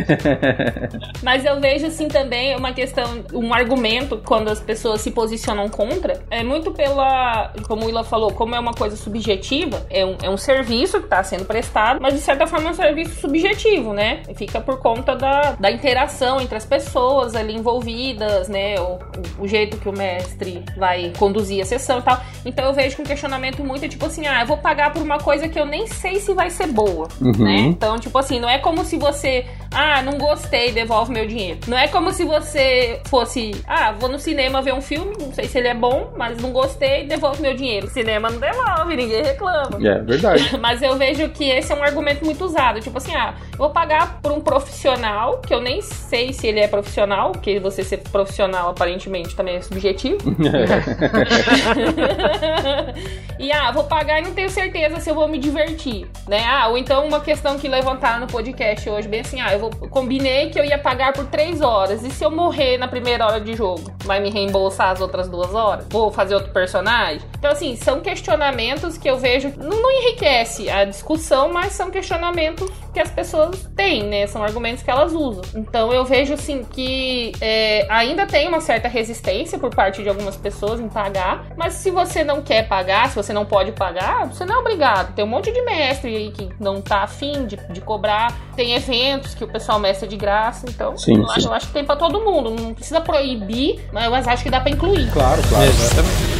Mas 1.22 1.44
eu 1.44 1.60
vejo 1.60 1.86
assim 1.86 2.08
também 2.08 2.56
uma 2.56 2.72
questão, 2.72 3.24
um 3.32 3.52
argumento 3.52 4.18
quando 4.24 4.48
as 4.48 4.60
pessoas 4.60 5.00
se 5.00 5.10
posicionam 5.10 5.68
contra, 5.68 6.07
é 6.30 6.42
muito 6.42 6.70
pela, 6.72 7.52
como 7.66 7.82
o 7.82 7.86
Willa 7.86 8.04
falou, 8.04 8.32
como 8.32 8.54
é 8.54 8.58
uma 8.58 8.72
coisa 8.74 8.96
subjetiva, 8.96 9.86
é 9.90 10.04
um, 10.04 10.16
é 10.22 10.30
um 10.30 10.36
serviço 10.36 10.98
que 10.98 11.04
está 11.04 11.22
sendo 11.22 11.44
prestado, 11.44 12.00
mas 12.00 12.14
de 12.14 12.20
certa 12.20 12.46
forma 12.46 12.68
é 12.68 12.70
um 12.72 12.74
serviço 12.74 13.20
subjetivo, 13.20 13.92
né? 13.92 14.22
Fica 14.34 14.60
por 14.60 14.78
conta 14.80 15.14
da, 15.14 15.52
da 15.52 15.70
interação 15.70 16.40
entre 16.40 16.56
as 16.56 16.64
pessoas 16.64 17.34
ali 17.34 17.54
envolvidas, 17.54 18.48
né? 18.48 18.76
O, 18.80 18.98
o, 19.40 19.44
o 19.44 19.48
jeito 19.48 19.76
que 19.78 19.88
o 19.88 19.92
mestre 19.92 20.62
vai 20.76 21.12
conduzir 21.18 21.62
a 21.62 21.64
sessão 21.64 21.98
e 21.98 22.02
tal. 22.02 22.20
Então 22.44 22.64
eu 22.66 22.72
vejo 22.72 22.96
que 22.96 23.02
um 23.02 23.04
questionamento 23.04 23.62
muito 23.64 23.88
tipo 23.88 24.06
assim, 24.06 24.26
ah, 24.26 24.40
eu 24.42 24.46
vou 24.46 24.58
pagar 24.58 24.92
por 24.92 25.02
uma 25.02 25.18
coisa 25.18 25.48
que 25.48 25.58
eu 25.58 25.66
nem 25.66 25.86
sei 25.86 26.20
se 26.20 26.32
vai 26.34 26.50
ser 26.50 26.66
boa, 26.68 27.08
Uhum. 27.20 27.32
né? 27.44 27.56
Então, 27.60 27.98
tipo 27.98 28.16
assim, 28.18 28.38
não 28.40 28.48
é 28.48 28.58
como 28.58 28.84
se 28.84 28.96
você, 28.96 29.44
ah, 29.72 30.02
não 30.02 30.18
gostei, 30.18 30.72
devolve 30.72 31.12
meu 31.12 31.26
dinheiro. 31.26 31.58
Não 31.66 31.76
é 31.78 31.88
como 31.88 32.12
se 32.12 32.24
você 32.24 33.00
fosse, 33.06 33.52
ah, 33.66 33.92
vou 33.92 34.08
no 34.08 34.18
cinema 34.18 34.60
ver 34.62 34.74
um 34.74 34.80
filme, 34.80 35.14
não 35.20 35.32
sei 35.32 35.46
se 35.46 35.58
ele 35.58 35.68
é 35.68 35.74
bom, 35.74 35.87
mas 36.16 36.40
não 36.40 36.52
gostei, 36.52 37.06
devolve 37.06 37.42
meu 37.42 37.54
dinheiro. 37.54 37.88
Cinema 37.88 38.30
não 38.30 38.38
devolve, 38.38 38.96
ninguém 38.96 39.22
reclama. 39.22 39.78
É 39.86 39.98
verdade. 40.00 40.48
Mas 40.58 40.82
eu 40.82 40.96
vejo 40.96 41.28
que 41.30 41.48
esse 41.48 41.72
é 41.72 41.74
um 41.74 41.82
argumento 41.82 42.24
muito 42.24 42.44
usado. 42.44 42.80
Tipo 42.80 42.98
assim, 42.98 43.14
ah, 43.14 43.34
eu 43.52 43.58
vou 43.58 43.70
pagar 43.70 44.20
por 44.20 44.32
um 44.32 44.40
profissional, 44.40 45.38
que 45.38 45.52
eu 45.52 45.60
nem 45.60 45.80
sei 45.80 46.32
se 46.32 46.46
ele 46.46 46.60
é 46.60 46.68
profissional, 46.68 47.32
porque 47.32 47.58
você 47.58 47.82
ser 47.82 47.98
profissional 47.98 48.70
aparentemente 48.70 49.34
também 49.34 49.56
é 49.56 49.60
subjetivo. 49.60 50.18
e 53.38 53.52
ah, 53.52 53.70
vou 53.70 53.84
pagar 53.84 54.20
e 54.20 54.22
não 54.22 54.34
tenho 54.34 54.50
certeza 54.50 55.00
se 55.00 55.10
eu 55.10 55.14
vou 55.14 55.28
me 55.28 55.38
divertir, 55.38 56.06
né? 56.26 56.44
Ah, 56.46 56.68
ou 56.68 56.78
então 56.78 57.06
uma 57.06 57.20
questão 57.20 57.58
que 57.58 57.68
levantaram 57.68 58.20
no 58.20 58.26
podcast 58.26 58.88
hoje, 58.88 59.08
bem 59.08 59.20
assim, 59.20 59.40
ah, 59.40 59.52
eu 59.52 59.58
vou 59.58 59.70
combinei 59.88 60.50
que 60.50 60.58
eu 60.58 60.64
ia 60.64 60.78
pagar 60.78 61.12
por 61.12 61.26
três 61.26 61.60
horas. 61.60 62.04
E 62.04 62.10
se 62.10 62.24
eu 62.24 62.30
morrer 62.30 62.78
na 62.78 62.88
primeira 62.88 63.26
hora 63.26 63.40
de 63.40 63.54
jogo? 63.54 63.92
Vai 64.04 64.20
me 64.20 64.30
reembolsar 64.30 64.90
as 64.90 65.00
outras 65.00 65.28
duas 65.28 65.54
horas? 65.54 65.77
Vou 65.90 66.10
fazer 66.10 66.34
outro 66.34 66.52
personagem? 66.52 67.20
Então, 67.38 67.50
assim, 67.50 67.76
são 67.76 68.00
questionamentos 68.00 68.98
que 68.98 69.08
eu 69.08 69.18
vejo. 69.18 69.52
Não, 69.56 69.80
não 69.80 69.90
enriquece 69.90 70.68
a 70.68 70.84
discussão, 70.84 71.52
mas 71.52 71.72
são 71.72 71.90
questionamentos 71.90 72.68
que 72.92 73.00
as 73.00 73.10
pessoas 73.10 73.68
têm, 73.76 74.02
né? 74.04 74.26
São 74.26 74.42
argumentos 74.42 74.82
que 74.82 74.90
elas 74.90 75.12
usam. 75.12 75.42
Então 75.54 75.92
eu 75.92 76.04
vejo 76.04 76.34
assim 76.34 76.64
que 76.64 77.32
é, 77.40 77.86
ainda 77.88 78.26
tem 78.26 78.48
uma 78.48 78.60
certa 78.60 78.88
resistência 78.88 79.58
por 79.58 79.74
parte 79.74 80.02
de 80.02 80.08
algumas 80.08 80.36
pessoas 80.36 80.80
em 80.80 80.88
pagar, 80.88 81.46
mas 81.56 81.74
se 81.74 81.90
você 81.90 82.24
não 82.24 82.42
quer 82.42 82.66
pagar, 82.66 83.08
se 83.08 83.16
você 83.16 83.32
não 83.32 83.46
pode 83.46 83.72
pagar, 83.72 84.26
você 84.26 84.44
não 84.44 84.56
é 84.56 84.58
obrigado. 84.58 85.14
Tem 85.14 85.24
um 85.24 85.28
monte 85.28 85.52
de 85.52 85.62
mestre 85.62 86.14
aí 86.14 86.30
que 86.32 86.48
não 86.58 86.80
tá 86.80 87.02
afim 87.02 87.46
de, 87.46 87.56
de 87.70 87.80
cobrar. 87.80 88.36
Tem 88.56 88.74
eventos 88.74 89.34
que 89.34 89.44
o 89.44 89.48
pessoal 89.48 89.78
mestre 89.78 90.08
de 90.08 90.16
graça, 90.16 90.66
então 90.68 90.96
Sim, 90.96 91.18
eu, 91.18 91.26
sim. 91.28 91.32
Acho, 91.36 91.48
eu 91.48 91.54
acho 91.54 91.66
que 91.68 91.72
tem 91.72 91.84
pra 91.84 91.96
todo 91.96 92.20
mundo. 92.20 92.50
Não 92.50 92.74
precisa 92.74 93.00
proibir, 93.00 93.80
mas 93.92 94.26
acho 94.26 94.42
que 94.42 94.50
dá 94.50 94.60
pra 94.60 94.70
incluir. 94.70 95.10
Claro, 95.12 95.40
claro. 95.48 95.67
Exatamente. 95.68 96.37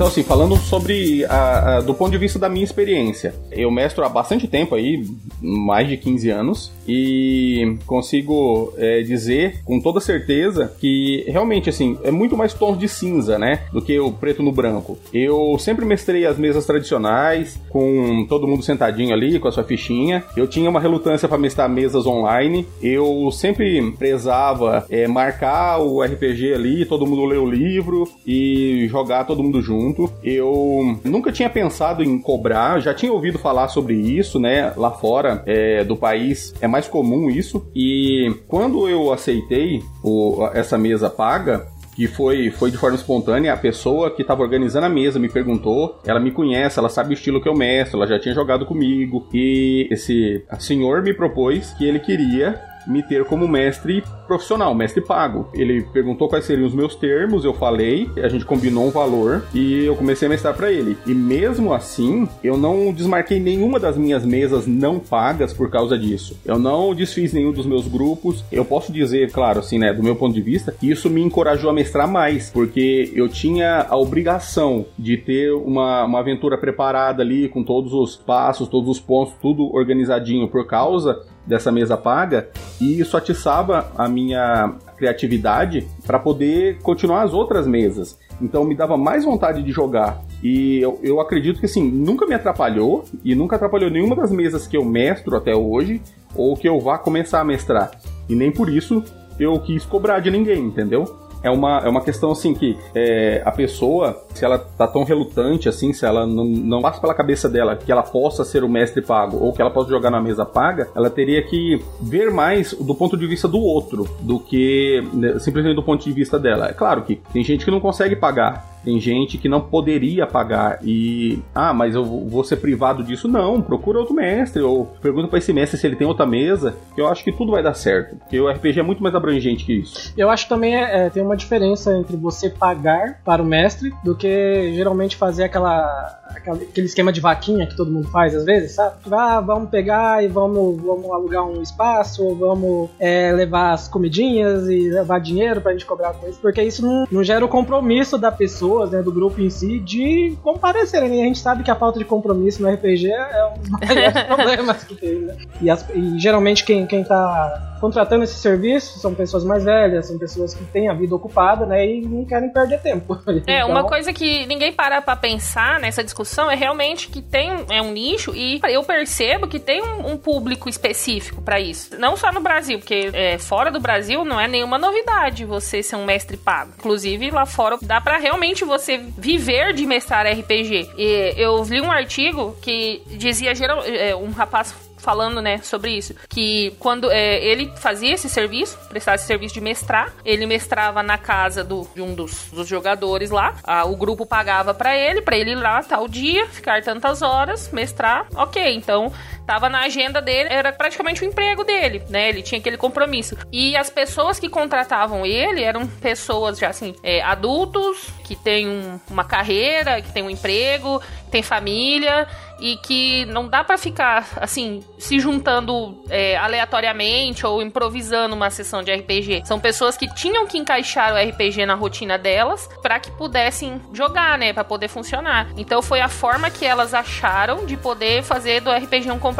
Então, 0.00 0.08
assim, 0.08 0.22
falando 0.22 0.56
sobre 0.56 1.26
a, 1.26 1.76
a- 1.76 1.80
do 1.82 1.92
ponto 1.92 2.10
de 2.10 2.16
vista 2.16 2.38
da 2.38 2.48
minha 2.48 2.64
experiência, 2.64 3.34
eu 3.52 3.70
mestro 3.70 4.02
há 4.02 4.08
bastante 4.08 4.48
tempo 4.48 4.74
aí, 4.74 5.04
mais 5.42 5.86
de 5.90 5.98
15 5.98 6.30
anos, 6.30 6.72
e 6.88 7.76
consigo 7.84 8.72
é, 8.78 9.02
dizer 9.02 9.60
com 9.62 9.78
toda 9.78 10.00
certeza 10.00 10.72
que 10.80 11.22
realmente, 11.28 11.68
assim, 11.68 11.98
é 12.02 12.10
muito 12.10 12.34
mais 12.34 12.54
tons 12.54 12.78
de 12.78 12.88
cinza, 12.88 13.38
né, 13.38 13.64
do 13.74 13.82
que 13.82 14.00
o 14.00 14.10
preto 14.10 14.42
no 14.42 14.50
branco. 14.50 14.96
Eu 15.12 15.58
sempre 15.58 15.84
mestrei 15.84 16.24
as 16.24 16.38
mesas 16.38 16.64
tradicionais, 16.64 17.60
com 17.68 18.24
todo 18.26 18.48
mundo 18.48 18.62
sentadinho 18.62 19.12
ali, 19.12 19.38
com 19.38 19.48
a 19.48 19.52
sua 19.52 19.64
fichinha. 19.64 20.24
Eu 20.34 20.46
tinha 20.48 20.70
uma 20.70 20.80
relutância 20.80 21.28
para 21.28 21.36
mestrar 21.36 21.68
mesas 21.68 22.06
online. 22.06 22.66
Eu 22.82 23.30
sempre 23.30 23.92
prezava 23.98 24.86
é, 24.88 25.06
marcar 25.06 25.78
o 25.78 26.02
RPG 26.02 26.54
ali, 26.54 26.86
todo 26.86 27.06
mundo 27.06 27.26
ler 27.26 27.38
o 27.38 27.44
livro 27.50 28.08
e 28.26 28.86
jogar 28.88 29.24
todo 29.24 29.42
mundo 29.42 29.60
junto. 29.60 29.89
Eu 30.22 30.98
nunca 31.04 31.32
tinha 31.32 31.48
pensado 31.50 32.02
em 32.02 32.18
cobrar, 32.18 32.80
já 32.80 32.94
tinha 32.94 33.12
ouvido 33.12 33.38
falar 33.38 33.68
sobre 33.68 33.94
isso, 33.94 34.38
né? 34.38 34.72
Lá 34.76 34.90
fora 34.90 35.42
é, 35.46 35.84
do 35.84 35.96
país 35.96 36.54
é 36.60 36.66
mais 36.68 36.86
comum 36.88 37.28
isso. 37.30 37.66
E 37.74 38.34
quando 38.48 38.88
eu 38.88 39.12
aceitei 39.12 39.82
o- 40.02 40.48
essa 40.54 40.76
mesa 40.78 41.08
paga, 41.10 41.66
que 41.94 42.06
foi, 42.06 42.50
foi 42.50 42.70
de 42.70 42.78
forma 42.78 42.96
espontânea. 42.96 43.52
A 43.52 43.56
pessoa 43.58 44.10
que 44.10 44.22
estava 44.22 44.42
organizando 44.42 44.86
a 44.86 44.88
mesa 44.88 45.18
me 45.18 45.28
perguntou, 45.28 45.98
ela 46.06 46.18
me 46.20 46.30
conhece, 46.30 46.78
ela 46.78 46.88
sabe 46.88 47.10
o 47.10 47.12
estilo 47.14 47.42
que 47.42 47.48
eu 47.48 47.54
mestro, 47.54 47.98
ela 47.98 48.06
já 48.06 48.18
tinha 48.18 48.34
jogado 48.34 48.64
comigo. 48.64 49.26
E 49.34 49.86
esse 49.90 50.42
senhor 50.58 51.02
me 51.02 51.12
propôs 51.12 51.72
que 51.74 51.84
ele 51.84 51.98
queria 51.98 52.58
me 52.86 53.02
ter 53.02 53.24
como 53.24 53.46
mestre 53.48 54.02
profissional, 54.26 54.74
mestre 54.74 55.00
pago. 55.00 55.48
Ele 55.52 55.82
perguntou 55.92 56.28
quais 56.28 56.44
seriam 56.44 56.66
os 56.66 56.74
meus 56.74 56.94
termos, 56.94 57.44
eu 57.44 57.52
falei, 57.52 58.08
a 58.16 58.28
gente 58.28 58.44
combinou 58.44 58.86
um 58.86 58.90
valor 58.90 59.44
e 59.52 59.84
eu 59.84 59.96
comecei 59.96 60.26
a 60.26 60.28
mestrar 60.28 60.54
para 60.54 60.70
ele. 60.70 60.96
E 61.06 61.12
mesmo 61.12 61.72
assim, 61.72 62.28
eu 62.42 62.56
não 62.56 62.92
desmarquei 62.92 63.40
nenhuma 63.40 63.80
das 63.80 63.96
minhas 63.96 64.24
mesas 64.24 64.66
não 64.66 65.00
pagas 65.00 65.52
por 65.52 65.68
causa 65.68 65.98
disso. 65.98 66.38
Eu 66.44 66.58
não 66.58 66.94
desfiz 66.94 67.32
nenhum 67.32 67.52
dos 67.52 67.66
meus 67.66 67.88
grupos. 67.88 68.44
Eu 68.52 68.64
posso 68.64 68.92
dizer, 68.92 69.32
claro, 69.32 69.58
assim, 69.58 69.78
né, 69.78 69.92
do 69.92 70.02
meu 70.02 70.14
ponto 70.14 70.32
de 70.32 70.42
vista, 70.42 70.72
que 70.72 70.90
isso 70.90 71.10
me 71.10 71.22
encorajou 71.22 71.70
a 71.70 71.72
mestrar 71.72 72.06
mais, 72.06 72.50
porque 72.50 73.12
eu 73.14 73.28
tinha 73.28 73.86
a 73.88 73.96
obrigação 73.96 74.86
de 74.98 75.16
ter 75.16 75.52
uma, 75.52 76.04
uma 76.04 76.20
aventura 76.20 76.56
preparada 76.56 77.22
ali, 77.22 77.48
com 77.48 77.64
todos 77.64 77.92
os 77.92 78.16
passos, 78.16 78.68
todos 78.68 78.88
os 78.88 79.00
pontos, 79.00 79.34
tudo 79.40 79.74
organizadinho 79.74 80.48
por 80.48 80.66
causa 80.66 81.20
dessa 81.50 81.70
mesa 81.70 81.96
paga 81.96 82.48
e 82.80 83.00
isso 83.00 83.16
atiçava 83.16 83.92
a 83.98 84.08
minha 84.08 84.74
criatividade 84.96 85.86
para 86.06 86.18
poder 86.18 86.78
continuar 86.78 87.22
as 87.22 87.34
outras 87.34 87.66
mesas. 87.66 88.18
Então 88.40 88.64
me 88.64 88.74
dava 88.74 88.96
mais 88.96 89.24
vontade 89.24 89.62
de 89.62 89.72
jogar. 89.72 90.22
E 90.42 90.80
eu, 90.80 90.98
eu 91.02 91.20
acredito 91.20 91.60
que 91.60 91.66
assim, 91.66 91.82
nunca 91.82 92.24
me 92.24 92.34
atrapalhou 92.34 93.04
e 93.22 93.34
nunca 93.34 93.56
atrapalhou 93.56 93.90
nenhuma 93.90 94.16
das 94.16 94.30
mesas 94.30 94.66
que 94.66 94.76
eu 94.76 94.84
mestro 94.84 95.36
até 95.36 95.54
hoje 95.54 96.00
ou 96.34 96.56
que 96.56 96.68
eu 96.68 96.80
vá 96.80 96.96
começar 96.96 97.40
a 97.40 97.44
mestrar. 97.44 97.90
E 98.28 98.34
nem 98.34 98.50
por 98.50 98.70
isso 98.70 99.04
eu 99.38 99.58
quis 99.58 99.84
cobrar 99.84 100.20
de 100.20 100.30
ninguém, 100.30 100.64
entendeu? 100.64 101.04
É 101.42 101.50
uma, 101.50 101.78
é 101.78 101.88
uma 101.88 102.02
questão 102.02 102.30
assim 102.30 102.54
que 102.54 102.78
é, 102.94 103.42
a 103.44 103.50
pessoa, 103.50 104.22
se 104.34 104.44
ela 104.44 104.58
tá 104.58 104.86
tão 104.86 105.04
relutante 105.04 105.68
assim, 105.68 105.92
se 105.92 106.04
ela 106.04 106.26
não, 106.26 106.44
não 106.44 106.82
passa 106.82 107.00
pela 107.00 107.14
cabeça 107.14 107.48
dela 107.48 107.76
que 107.76 107.90
ela 107.90 108.02
possa 108.02 108.44
ser 108.44 108.62
o 108.62 108.68
mestre 108.68 109.02
pago 109.02 109.38
ou 109.38 109.52
que 109.52 109.60
ela 109.60 109.70
possa 109.70 109.88
jogar 109.88 110.10
na 110.10 110.20
mesa 110.20 110.44
paga, 110.44 110.88
ela 110.94 111.08
teria 111.08 111.42
que 111.42 111.82
ver 112.00 112.30
mais 112.30 112.74
do 112.74 112.94
ponto 112.94 113.16
de 113.16 113.26
vista 113.26 113.48
do 113.48 113.58
outro 113.58 114.08
do 114.20 114.38
que 114.38 115.02
né, 115.12 115.38
simplesmente 115.38 115.74
do 115.74 115.82
ponto 115.82 116.04
de 116.04 116.12
vista 116.12 116.38
dela. 116.38 116.68
É 116.68 116.72
claro 116.72 117.02
que 117.02 117.20
tem 117.32 117.42
gente 117.42 117.64
que 117.64 117.70
não 117.70 117.80
consegue 117.80 118.16
pagar 118.16 118.79
Tem 118.84 118.98
gente 119.00 119.38
que 119.38 119.48
não 119.48 119.60
poderia 119.60 120.26
pagar 120.26 120.78
e. 120.82 121.38
Ah, 121.54 121.72
mas 121.72 121.94
eu 121.94 122.04
vou 122.04 122.44
ser 122.44 122.56
privado 122.56 123.02
disso? 123.02 123.28
Não, 123.28 123.60
procura 123.60 123.98
outro 123.98 124.14
mestre. 124.14 124.62
Ou 124.62 124.86
pergunta 125.00 125.28
para 125.28 125.38
esse 125.38 125.52
mestre 125.52 125.78
se 125.78 125.86
ele 125.86 125.96
tem 125.96 126.06
outra 126.06 126.26
mesa. 126.26 126.74
Que 126.94 127.00
eu 127.00 127.08
acho 127.08 127.22
que 127.22 127.32
tudo 127.32 127.52
vai 127.52 127.62
dar 127.62 127.74
certo. 127.74 128.16
Porque 128.16 128.40
o 128.40 128.50
RPG 128.50 128.80
é 128.80 128.82
muito 128.82 129.02
mais 129.02 129.14
abrangente 129.14 129.64
que 129.64 129.72
isso. 129.72 130.12
Eu 130.16 130.30
acho 130.30 130.48
também 130.48 130.76
é, 130.76 131.06
é, 131.06 131.10
tem 131.10 131.22
uma 131.22 131.36
diferença 131.36 131.96
entre 131.96 132.16
você 132.16 132.48
pagar 132.48 133.20
para 133.24 133.42
o 133.42 133.46
mestre 133.46 133.92
do 134.04 134.14
que 134.14 134.72
geralmente 134.74 135.16
fazer 135.16 135.44
aquela 135.44 136.20
aquele 136.36 136.86
esquema 136.86 137.12
de 137.12 137.20
vaquinha 137.20 137.66
que 137.66 137.76
todo 137.76 137.90
mundo 137.90 138.08
faz 138.08 138.34
às 138.34 138.44
vezes, 138.44 138.72
sabe? 138.72 138.94
Ah, 139.10 139.40
vamos 139.40 139.68
pegar 139.68 140.22
e 140.22 140.28
vamos, 140.28 140.80
vamos 140.80 141.10
alugar 141.10 141.44
um 141.44 141.60
espaço, 141.62 142.24
ou 142.24 142.36
vamos 142.36 142.90
é, 142.98 143.32
levar 143.32 143.72
as 143.72 143.88
comidinhas 143.88 144.68
e 144.68 144.90
levar 144.90 145.20
dinheiro 145.20 145.60
pra 145.60 145.72
gente 145.72 145.86
cobrar 145.86 146.14
coisa, 146.14 146.38
porque 146.40 146.62
isso 146.62 146.82
não, 146.82 147.06
não 147.10 147.24
gera 147.24 147.44
o 147.44 147.48
compromisso 147.48 148.16
da 148.16 148.30
pessoa, 148.30 148.69
né, 148.90 149.02
do 149.02 149.12
grupo 149.12 149.40
em 149.40 149.50
si, 149.50 149.78
de 149.78 150.36
comparecerem. 150.42 151.18
E 151.18 151.22
a 151.22 151.24
gente 151.24 151.38
sabe 151.38 151.62
que 151.62 151.70
a 151.70 151.76
falta 151.76 151.98
de 151.98 152.04
compromisso 152.04 152.62
no 152.62 152.68
RPG 152.68 153.10
é 153.10 153.46
um 153.46 153.58
dos 153.60 153.70
maiores 153.80 154.22
problemas 154.22 154.84
que 154.84 154.94
tem, 154.94 155.20
né? 155.20 155.36
E, 155.60 155.70
as, 155.70 155.86
e 155.94 156.18
geralmente 156.18 156.64
quem, 156.64 156.86
quem 156.86 157.04
tá 157.04 157.69
contratando 157.80 158.24
esse 158.24 158.34
serviço 158.34 158.98
são 158.98 159.14
pessoas 159.14 159.44
mais 159.44 159.64
velhas, 159.64 160.06
são 160.06 160.18
pessoas 160.18 160.54
que 160.54 160.64
têm 160.64 160.88
a 160.88 160.94
vida 160.94 161.14
ocupada, 161.14 161.64
né, 161.66 161.86
e 161.86 162.00
não 162.02 162.24
querem 162.24 162.50
perder 162.50 162.80
tempo. 162.80 163.18
É, 163.46 163.60
então... 163.60 163.70
uma 163.70 163.84
coisa 163.84 164.12
que 164.12 164.44
ninguém 164.46 164.72
para 164.72 165.00
pra 165.00 165.16
pensar 165.16 165.80
nessa 165.80 166.04
discussão 166.04 166.50
é 166.50 166.54
realmente 166.54 167.08
que 167.08 167.22
tem 167.22 167.64
é 167.70 167.80
um 167.80 167.92
nicho 167.92 168.34
e 168.34 168.60
eu 168.68 168.82
percebo 168.82 169.46
que 169.46 169.58
tem 169.58 169.82
um, 169.82 170.12
um 170.12 170.16
público 170.16 170.68
específico 170.68 171.40
para 171.40 171.58
isso. 171.58 171.98
Não 171.98 172.16
só 172.16 172.30
no 172.32 172.40
Brasil, 172.40 172.78
porque 172.78 173.10
é, 173.12 173.38
fora 173.38 173.70
do 173.70 173.80
Brasil 173.80 174.24
não 174.24 174.38
é 174.38 174.46
nenhuma 174.46 174.78
novidade 174.78 175.44
você 175.44 175.82
ser 175.82 175.96
um 175.96 176.04
mestre 176.04 176.36
pago. 176.36 176.72
Inclusive, 176.78 177.30
lá 177.30 177.46
fora 177.46 177.78
dá 177.80 178.00
para 178.00 178.18
realmente 178.18 178.64
você 178.64 178.98
viver 178.98 179.72
de 179.72 179.86
mestrar 179.86 180.26
RPG. 180.26 180.90
E 180.98 181.34
eu 181.36 181.62
li 181.64 181.80
um 181.80 181.90
artigo 181.90 182.56
que 182.60 183.02
dizia 183.06 183.54
geral, 183.54 183.82
é, 183.84 184.14
um 184.14 184.30
rapaz 184.30 184.74
falando, 185.00 185.40
né, 185.40 185.58
sobre 185.62 185.92
isso. 185.92 186.14
Que 186.28 186.74
quando 186.78 187.10
é, 187.10 187.42
ele 187.44 187.72
fazia 187.76 188.14
esse 188.14 188.28
serviço, 188.28 188.78
prestava 188.88 189.16
esse 189.16 189.26
serviço 189.26 189.54
de 189.54 189.60
mestrar, 189.60 190.12
ele 190.24 190.46
mestrava 190.46 191.02
na 191.02 191.18
casa 191.18 191.64
do, 191.64 191.86
de 191.94 192.02
um 192.02 192.14
dos, 192.14 192.48
dos 192.52 192.66
jogadores 192.68 193.30
lá. 193.30 193.56
A, 193.64 193.84
o 193.84 193.96
grupo 193.96 194.26
pagava 194.26 194.72
para 194.74 194.96
ele, 194.96 195.20
para 195.22 195.36
ele 195.36 195.52
ir 195.52 195.56
lá 195.56 195.82
tal 195.82 196.06
dia, 196.06 196.46
ficar 196.48 196.82
tantas 196.82 197.22
horas, 197.22 197.70
mestrar. 197.72 198.26
Ok, 198.34 198.74
então 198.74 199.12
tava 199.50 199.68
na 199.68 199.80
agenda 199.80 200.22
dele, 200.22 200.48
era 200.48 200.72
praticamente 200.72 201.24
o 201.24 201.26
emprego 201.26 201.64
dele, 201.64 202.04
né? 202.08 202.28
Ele 202.28 202.40
tinha 202.40 202.60
aquele 202.60 202.76
compromisso. 202.76 203.36
E 203.50 203.76
as 203.76 203.90
pessoas 203.90 204.38
que 204.38 204.48
contratavam 204.48 205.26
ele 205.26 205.60
eram 205.60 205.88
pessoas 205.88 206.56
já 206.56 206.68
assim, 206.68 206.94
é, 207.02 207.20
adultos, 207.20 208.10
que 208.22 208.36
têm 208.36 208.68
um, 208.68 209.00
uma 209.10 209.24
carreira, 209.24 210.00
que 210.00 210.12
têm 210.12 210.22
um 210.22 210.30
emprego, 210.30 211.02
tem 211.32 211.42
família 211.42 212.28
e 212.60 212.76
que 212.76 213.24
não 213.26 213.48
dá 213.48 213.64
para 213.64 213.78
ficar 213.78 214.28
assim 214.36 214.84
se 214.98 215.18
juntando 215.18 216.04
é, 216.10 216.36
aleatoriamente 216.36 217.46
ou 217.46 217.62
improvisando 217.62 218.36
uma 218.36 218.50
sessão 218.50 218.82
de 218.82 218.92
RPG. 218.92 219.42
São 219.46 219.58
pessoas 219.58 219.96
que 219.96 220.06
tinham 220.14 220.46
que 220.46 220.58
encaixar 220.58 221.14
o 221.14 221.16
RPG 221.16 221.66
na 221.66 221.74
rotina 221.74 222.18
delas 222.18 222.68
para 222.82 223.00
que 223.00 223.10
pudessem 223.10 223.80
jogar, 223.92 224.38
né, 224.38 224.52
para 224.52 224.62
poder 224.62 224.88
funcionar. 224.88 225.48
Então 225.56 225.82
foi 225.82 226.00
a 226.00 226.08
forma 226.08 226.50
que 226.50 226.64
elas 226.64 226.92
acharam 226.92 227.64
de 227.66 227.76
poder 227.76 228.22
fazer 228.22 228.60
do 228.60 228.70
RPG 228.70 229.10
um 229.10 229.18
compromisso. 229.18 229.39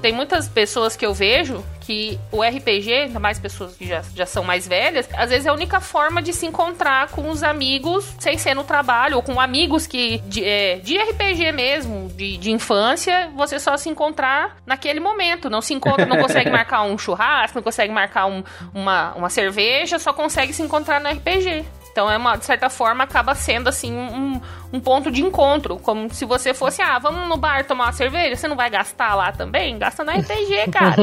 Tem 0.00 0.12
muitas 0.12 0.48
pessoas 0.48 0.96
que 0.96 1.04
eu 1.04 1.14
vejo 1.14 1.64
que 1.80 2.18
o 2.30 2.42
RPG, 2.42 2.92
ainda 2.92 3.18
mais 3.18 3.38
pessoas 3.38 3.76
que 3.76 3.86
já, 3.86 4.02
já 4.14 4.24
são 4.24 4.44
mais 4.44 4.66
velhas, 4.66 5.08
às 5.14 5.30
vezes 5.30 5.46
é 5.46 5.50
a 5.50 5.52
única 5.52 5.80
forma 5.80 6.22
de 6.22 6.32
se 6.32 6.46
encontrar 6.46 7.08
com 7.08 7.28
os 7.28 7.42
amigos 7.42 8.14
sem 8.18 8.38
ser 8.38 8.54
no 8.54 8.62
trabalho, 8.62 9.16
ou 9.16 9.22
com 9.22 9.40
amigos 9.40 9.86
que 9.86 10.18
de, 10.18 10.44
é, 10.44 10.76
de 10.76 10.96
RPG 10.96 11.52
mesmo, 11.52 12.08
de, 12.10 12.36
de 12.36 12.50
infância, 12.52 13.30
você 13.34 13.58
só 13.58 13.76
se 13.76 13.88
encontrar 13.88 14.56
naquele 14.64 15.00
momento. 15.00 15.50
Não 15.50 15.60
se 15.60 15.74
encontra, 15.74 16.06
não 16.06 16.18
consegue 16.18 16.48
marcar 16.50 16.82
um 16.82 16.96
churrasco, 16.96 17.58
não 17.58 17.62
consegue 17.62 17.92
marcar 17.92 18.26
um, 18.26 18.44
uma, 18.72 19.12
uma 19.14 19.28
cerveja, 19.28 19.98
só 19.98 20.12
consegue 20.12 20.52
se 20.52 20.62
encontrar 20.62 21.00
no 21.00 21.10
RPG. 21.10 21.64
Então, 21.92 22.10
é 22.10 22.16
uma, 22.16 22.36
de 22.36 22.46
certa 22.46 22.70
forma, 22.70 23.04
acaba 23.04 23.34
sendo 23.34 23.68
assim 23.68 23.94
um, 23.94 24.40
um 24.72 24.80
ponto 24.80 25.10
de 25.10 25.22
encontro. 25.22 25.76
Como 25.76 26.12
se 26.12 26.24
você 26.24 26.54
fosse, 26.54 26.80
ah, 26.80 26.98
vamos 26.98 27.28
no 27.28 27.36
bar 27.36 27.66
tomar 27.66 27.84
uma 27.84 27.92
cerveja, 27.92 28.34
você 28.34 28.48
não 28.48 28.56
vai 28.56 28.70
gastar 28.70 29.14
lá 29.14 29.30
também? 29.30 29.78
Gasta 29.78 30.02
no 30.02 30.10
RPG, 30.10 30.70
cara. 30.72 30.96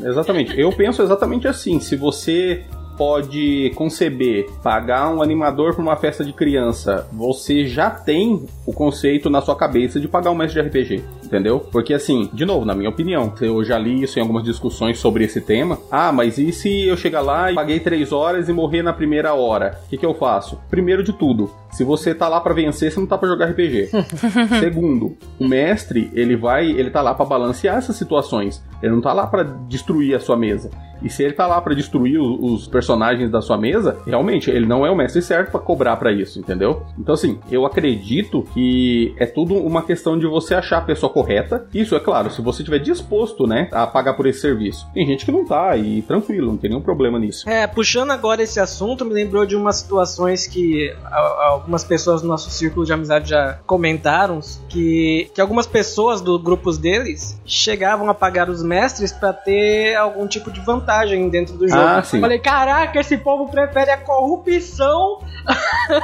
exatamente. 0.02 0.60
Eu 0.60 0.72
penso 0.72 1.02
exatamente 1.02 1.46
assim. 1.46 1.78
Se 1.78 1.94
você 1.94 2.64
pode 3.00 3.72
conceber 3.76 4.50
pagar 4.62 5.08
um 5.08 5.22
animador 5.22 5.74
para 5.74 5.80
uma 5.80 5.96
festa 5.96 6.22
de 6.22 6.34
criança, 6.34 7.08
você 7.10 7.64
já 7.64 7.88
tem 7.88 8.44
o 8.66 8.74
conceito 8.74 9.30
na 9.30 9.40
sua 9.40 9.56
cabeça 9.56 9.98
de 9.98 10.06
pagar 10.06 10.30
um 10.30 10.34
mestre 10.34 10.60
de 10.60 10.68
RPG, 10.68 11.04
entendeu? 11.24 11.60
Porque 11.60 11.94
assim, 11.94 12.28
de 12.30 12.44
novo, 12.44 12.66
na 12.66 12.74
minha 12.74 12.90
opinião, 12.90 13.32
eu 13.40 13.64
já 13.64 13.78
li 13.78 14.02
isso 14.02 14.18
em 14.18 14.20
algumas 14.20 14.44
discussões 14.44 14.98
sobre 14.98 15.24
esse 15.24 15.40
tema. 15.40 15.78
Ah, 15.90 16.12
mas 16.12 16.36
e 16.36 16.52
se 16.52 16.86
eu 16.86 16.94
chegar 16.94 17.22
lá 17.22 17.50
e 17.50 17.54
paguei 17.54 17.80
três 17.80 18.12
horas 18.12 18.50
e 18.50 18.52
morrer 18.52 18.82
na 18.82 18.92
primeira 18.92 19.32
hora? 19.32 19.80
O 19.86 19.88
que, 19.88 19.96
que 19.96 20.04
eu 20.04 20.12
faço? 20.12 20.60
Primeiro 20.68 21.02
de 21.02 21.14
tudo, 21.14 21.50
se 21.72 21.82
você 21.82 22.14
tá 22.14 22.28
lá 22.28 22.38
para 22.38 22.52
vencer, 22.52 22.92
você 22.92 23.00
não 23.00 23.06
tá 23.06 23.16
para 23.16 23.30
jogar 23.30 23.46
RPG. 23.46 23.88
Segundo, 24.60 25.16
o 25.38 25.48
mestre, 25.48 26.10
ele 26.12 26.36
vai, 26.36 26.70
ele 26.70 26.90
tá 26.90 27.00
lá 27.00 27.14
para 27.14 27.24
balancear 27.24 27.78
essas 27.78 27.96
situações. 27.96 28.62
Ele 28.82 28.92
não 28.92 29.00
tá 29.00 29.12
lá 29.12 29.26
para 29.26 29.42
destruir 29.42 30.14
a 30.14 30.20
sua 30.20 30.36
mesa. 30.36 30.70
E 31.02 31.08
se 31.08 31.22
ele 31.22 31.32
tá 31.32 31.46
lá 31.46 31.60
para 31.60 31.74
destruir 31.74 32.20
os, 32.20 32.68
personagens 32.68 33.30
da 33.30 33.40
sua 33.40 33.56
mesa, 33.56 33.98
realmente 34.06 34.50
ele 34.50 34.66
não 34.66 34.84
é 34.84 34.90
o 34.90 34.96
mestre 34.96 35.22
certo 35.22 35.50
para 35.50 35.60
cobrar 35.60 35.96
para 35.96 36.12
isso, 36.12 36.38
entendeu? 36.38 36.82
Então 36.98 37.14
assim, 37.14 37.38
eu 37.50 37.64
acredito 37.64 38.46
que 38.52 39.14
é 39.16 39.26
tudo 39.26 39.54
uma 39.54 39.82
questão 39.82 40.18
de 40.18 40.26
você 40.26 40.54
achar 40.54 40.78
a 40.78 40.82
pessoa 40.82 41.10
correta. 41.10 41.66
Isso 41.72 41.96
é 41.96 42.00
claro, 42.00 42.30
se 42.30 42.42
você 42.42 42.62
estiver 42.62 42.78
disposto, 42.78 43.46
né, 43.46 43.68
a 43.72 43.86
pagar 43.86 44.14
por 44.14 44.26
esse 44.26 44.40
serviço. 44.40 44.86
Tem 44.92 45.06
gente 45.06 45.24
que 45.24 45.32
não 45.32 45.44
tá 45.44 45.76
e 45.76 46.02
tranquilo, 46.02 46.48
não 46.48 46.56
tem 46.56 46.70
nenhum 46.70 46.82
problema 46.82 47.18
nisso. 47.18 47.48
É, 47.48 47.66
puxando 47.66 48.10
agora 48.10 48.42
esse 48.42 48.60
assunto, 48.60 49.04
me 49.04 49.12
lembrou 49.12 49.46
de 49.46 49.56
umas 49.56 49.76
situações 49.76 50.46
que 50.46 50.94
algumas 51.40 51.82
pessoas 51.82 52.22
do 52.22 52.28
nosso 52.28 52.50
círculo 52.50 52.84
de 52.84 52.92
amizade 52.92 53.30
já 53.30 53.58
comentaram 53.66 54.40
que, 54.68 55.30
que 55.34 55.40
algumas 55.40 55.66
pessoas 55.66 56.20
do 56.20 56.38
grupos 56.38 56.78
deles 56.78 57.40
chegavam 57.44 58.08
a 58.10 58.14
pagar 58.14 58.48
os 58.48 58.62
mestres 58.70 59.10
para 59.10 59.32
ter 59.32 59.96
algum 59.96 60.28
tipo 60.28 60.50
de 60.52 60.60
vantagem 60.60 61.28
dentro 61.28 61.56
do 61.58 61.68
jogo. 61.68 61.82
Ah, 61.82 62.02
sim. 62.04 62.20
Falei, 62.20 62.38
caraca, 62.38 63.00
esse 63.00 63.16
povo 63.18 63.50
prefere 63.50 63.90
a 63.90 63.98
corrupção. 63.98 65.18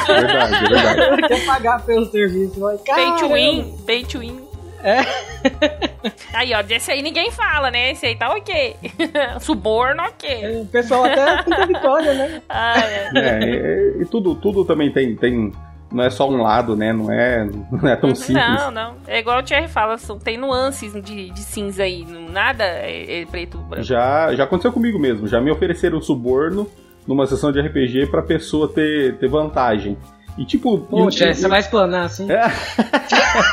Verdade, 0.04 0.54
é 0.54 0.68
verdade. 0.68 1.22
do 1.22 1.28
que 1.28 1.46
pagar 1.46 1.84
pelo 1.86 2.10
serviço. 2.10 2.58
Falei, 2.58 2.78
pay 2.78 3.16
to 3.18 3.32
win, 3.32 3.78
pay 3.86 4.04
to 4.04 4.18
win. 4.18 4.46
É. 4.82 5.00
aí, 6.34 6.52
ó, 6.54 6.62
desse 6.62 6.90
aí 6.90 7.02
ninguém 7.02 7.30
fala, 7.30 7.70
né? 7.70 7.92
Esse 7.92 8.06
aí 8.06 8.16
tá 8.16 8.34
ok. 8.34 8.76
Suborno, 9.40 10.02
ok. 10.02 10.28
É, 10.28 10.60
o 10.60 10.66
pessoal 10.66 11.04
até 11.04 11.42
tenta 11.44 11.66
vitória, 11.66 12.14
né? 12.14 12.42
Ah, 12.48 12.80
é. 12.80 13.10
é 13.14 13.44
e, 13.98 14.02
e, 14.02 14.06
tudo, 14.06 14.34
tudo 14.34 14.64
também 14.64 14.92
tem, 14.92 15.14
tem 15.14 15.52
não 15.92 16.04
é 16.04 16.10
só 16.10 16.28
um 16.28 16.42
lado, 16.42 16.76
né? 16.76 16.92
Não 16.92 17.10
é, 17.10 17.48
não 17.70 17.88
é 17.88 17.96
tão 17.96 18.14
simples. 18.14 18.44
Não, 18.44 18.70
não. 18.70 18.94
É 19.06 19.20
igual 19.20 19.38
o 19.38 19.42
Thierry 19.42 19.68
fala, 19.68 19.96
tem 20.22 20.36
nuances 20.36 20.92
de, 21.02 21.30
de 21.30 21.40
cinza 21.40 21.84
aí. 21.84 22.04
Nada 22.30 22.64
é, 22.64 23.22
é 23.22 23.26
preto 23.26 23.58
branco. 23.58 23.84
Já, 23.84 24.34
já 24.34 24.44
aconteceu 24.44 24.72
comigo 24.72 24.98
mesmo. 24.98 25.26
Já 25.28 25.40
me 25.40 25.50
ofereceram 25.50 26.00
suborno 26.00 26.66
numa 27.06 27.26
sessão 27.26 27.52
de 27.52 27.60
RPG 27.60 28.06
pra 28.06 28.22
pessoa 28.22 28.68
ter, 28.68 29.16
ter 29.18 29.28
vantagem. 29.28 29.96
E 30.36 30.44
tipo. 30.44 30.78
Poxa, 30.78 31.32
você 31.32 31.48
vai 31.48 31.60
explanar 31.60 32.06
assim? 32.06 32.30
É. 32.30 32.42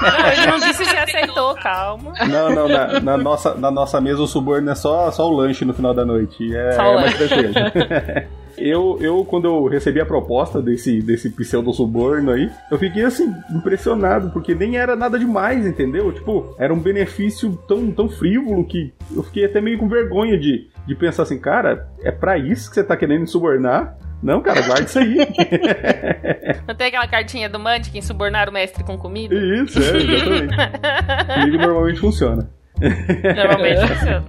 Não, 0.01 0.27
ele 0.27 0.47
não 0.47 0.59
disse 0.59 0.83
se 0.83 0.97
aceitou, 0.97 1.55
calma. 1.55 2.13
Não, 2.27 2.49
não, 2.49 2.67
na, 2.67 2.99
na, 2.99 3.17
nossa, 3.17 3.53
na 3.53 3.71
nossa 3.71 4.01
mesa 4.01 4.21
o 4.21 4.27
suborno 4.27 4.69
é 4.69 4.75
só, 4.75 5.09
só 5.11 5.29
o 5.29 5.33
lanche 5.33 5.63
no 5.63 5.73
final 5.73 5.93
da 5.93 6.03
noite. 6.03 6.53
É, 6.53 6.71
só 6.73 6.83
é 6.83 6.95
mais 6.95 7.17
tranquilo. 7.17 7.53
Eu, 8.57 8.97
eu, 9.01 9.25
quando 9.25 9.45
eu 9.45 9.65
recebi 9.65 9.99
a 9.99 10.05
proposta 10.05 10.61
desse, 10.61 11.01
desse 11.01 11.29
pseudo-suborno 11.29 12.31
aí, 12.31 12.49
eu 12.69 12.77
fiquei 12.77 13.03
assim, 13.03 13.33
impressionado, 13.49 14.29
porque 14.31 14.53
nem 14.53 14.77
era 14.77 14.95
nada 14.95 15.17
demais, 15.17 15.65
entendeu? 15.65 16.11
Tipo, 16.11 16.55
era 16.57 16.73
um 16.73 16.79
benefício 16.79 17.57
tão, 17.67 17.91
tão 17.91 18.09
frívolo 18.09 18.65
que 18.65 18.93
eu 19.15 19.23
fiquei 19.23 19.45
até 19.45 19.59
meio 19.59 19.77
com 19.77 19.87
vergonha 19.87 20.37
de, 20.37 20.67
de 20.85 20.95
pensar 20.95 21.23
assim, 21.23 21.39
cara, 21.39 21.89
é 22.01 22.11
para 22.11 22.37
isso 22.37 22.69
que 22.69 22.75
você 22.75 22.83
tá 22.83 22.95
querendo 22.95 23.27
subornar? 23.27 23.97
Não, 24.23 24.41
cara, 24.41 24.61
guarda 24.61 24.85
isso 24.85 24.99
aí. 24.99 25.17
Não 26.65 26.73
tem 26.75 26.87
aquela 26.87 27.07
cartinha 27.07 27.49
do 27.49 27.59
Mantic 27.59 27.93
em 27.93 28.01
subornar 28.01 28.47
o 28.47 28.53
mestre 28.53 28.81
com 28.83 28.97
comida? 28.97 29.35
Isso, 29.35 29.79
é, 29.79 29.97
exatamente. 29.97 30.55
Comigo 31.33 31.57
normalmente 31.57 31.99
funciona. 31.99 32.49
Normalmente 32.79 33.81
funciona. 33.87 34.23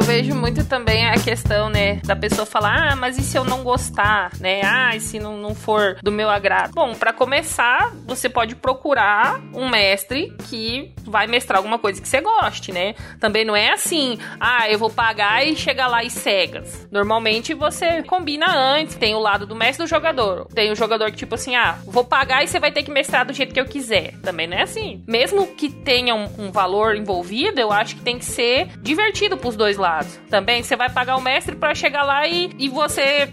Vejo 0.00 0.34
muito 0.34 0.64
também 0.64 1.06
a 1.08 1.18
questão, 1.18 1.68
né, 1.68 1.96
da 2.04 2.16
pessoa 2.16 2.46
falar, 2.46 2.92
ah, 2.92 2.96
mas 2.96 3.18
e 3.18 3.22
se 3.22 3.36
eu 3.36 3.44
não 3.44 3.62
gostar, 3.62 4.30
né? 4.40 4.62
Ah, 4.64 4.96
e 4.96 5.00
se 5.00 5.18
não, 5.18 5.36
não 5.36 5.54
for 5.54 5.98
do 6.02 6.10
meu 6.10 6.30
agrado? 6.30 6.72
Bom, 6.72 6.94
para 6.94 7.12
começar, 7.12 7.92
você 8.06 8.28
pode 8.28 8.54
procurar 8.56 9.40
um 9.52 9.68
mestre 9.68 10.32
que 10.48 10.94
vai 11.12 11.26
mestrar 11.26 11.58
alguma 11.58 11.78
coisa 11.78 12.00
que 12.00 12.08
você 12.08 12.22
goste, 12.22 12.72
né? 12.72 12.94
Também 13.20 13.44
não 13.44 13.54
é 13.54 13.70
assim, 13.70 14.18
ah, 14.40 14.68
eu 14.70 14.78
vou 14.78 14.88
pagar 14.88 15.46
e 15.46 15.54
chegar 15.54 15.86
lá 15.86 16.02
e 16.02 16.08
cegas. 16.08 16.88
Normalmente 16.90 17.52
você 17.52 18.02
combina 18.02 18.46
antes, 18.50 18.96
tem 18.96 19.14
o 19.14 19.18
lado 19.18 19.46
do 19.46 19.54
mestre 19.54 19.84
do 19.84 19.88
jogador. 19.88 20.46
Tem 20.54 20.72
o 20.72 20.74
jogador 20.74 21.10
que, 21.10 21.18
tipo 21.18 21.34
assim, 21.34 21.54
ah, 21.54 21.76
vou 21.84 22.02
pagar 22.02 22.42
e 22.42 22.48
você 22.48 22.58
vai 22.58 22.72
ter 22.72 22.82
que 22.82 22.90
mestrar 22.90 23.26
do 23.26 23.32
jeito 23.34 23.52
que 23.52 23.60
eu 23.60 23.66
quiser. 23.66 24.14
Também 24.22 24.46
não 24.46 24.56
é 24.56 24.62
assim. 24.62 25.04
Mesmo 25.06 25.46
que 25.48 25.68
tenha 25.70 26.14
um, 26.14 26.26
um 26.38 26.50
valor 26.50 26.96
envolvido, 26.96 27.60
eu 27.60 27.70
acho 27.70 27.96
que 27.96 28.02
tem 28.02 28.18
que 28.18 28.24
ser 28.24 28.68
divertido 28.80 29.36
pros 29.36 29.54
dois 29.54 29.76
lados. 29.76 30.18
Também 30.30 30.62
você 30.62 30.74
vai 30.74 30.88
pagar 30.88 31.16
o 31.16 31.20
mestre 31.20 31.54
para 31.54 31.74
chegar 31.74 32.04
lá 32.04 32.26
e, 32.26 32.50
e 32.58 32.70
você 32.70 33.28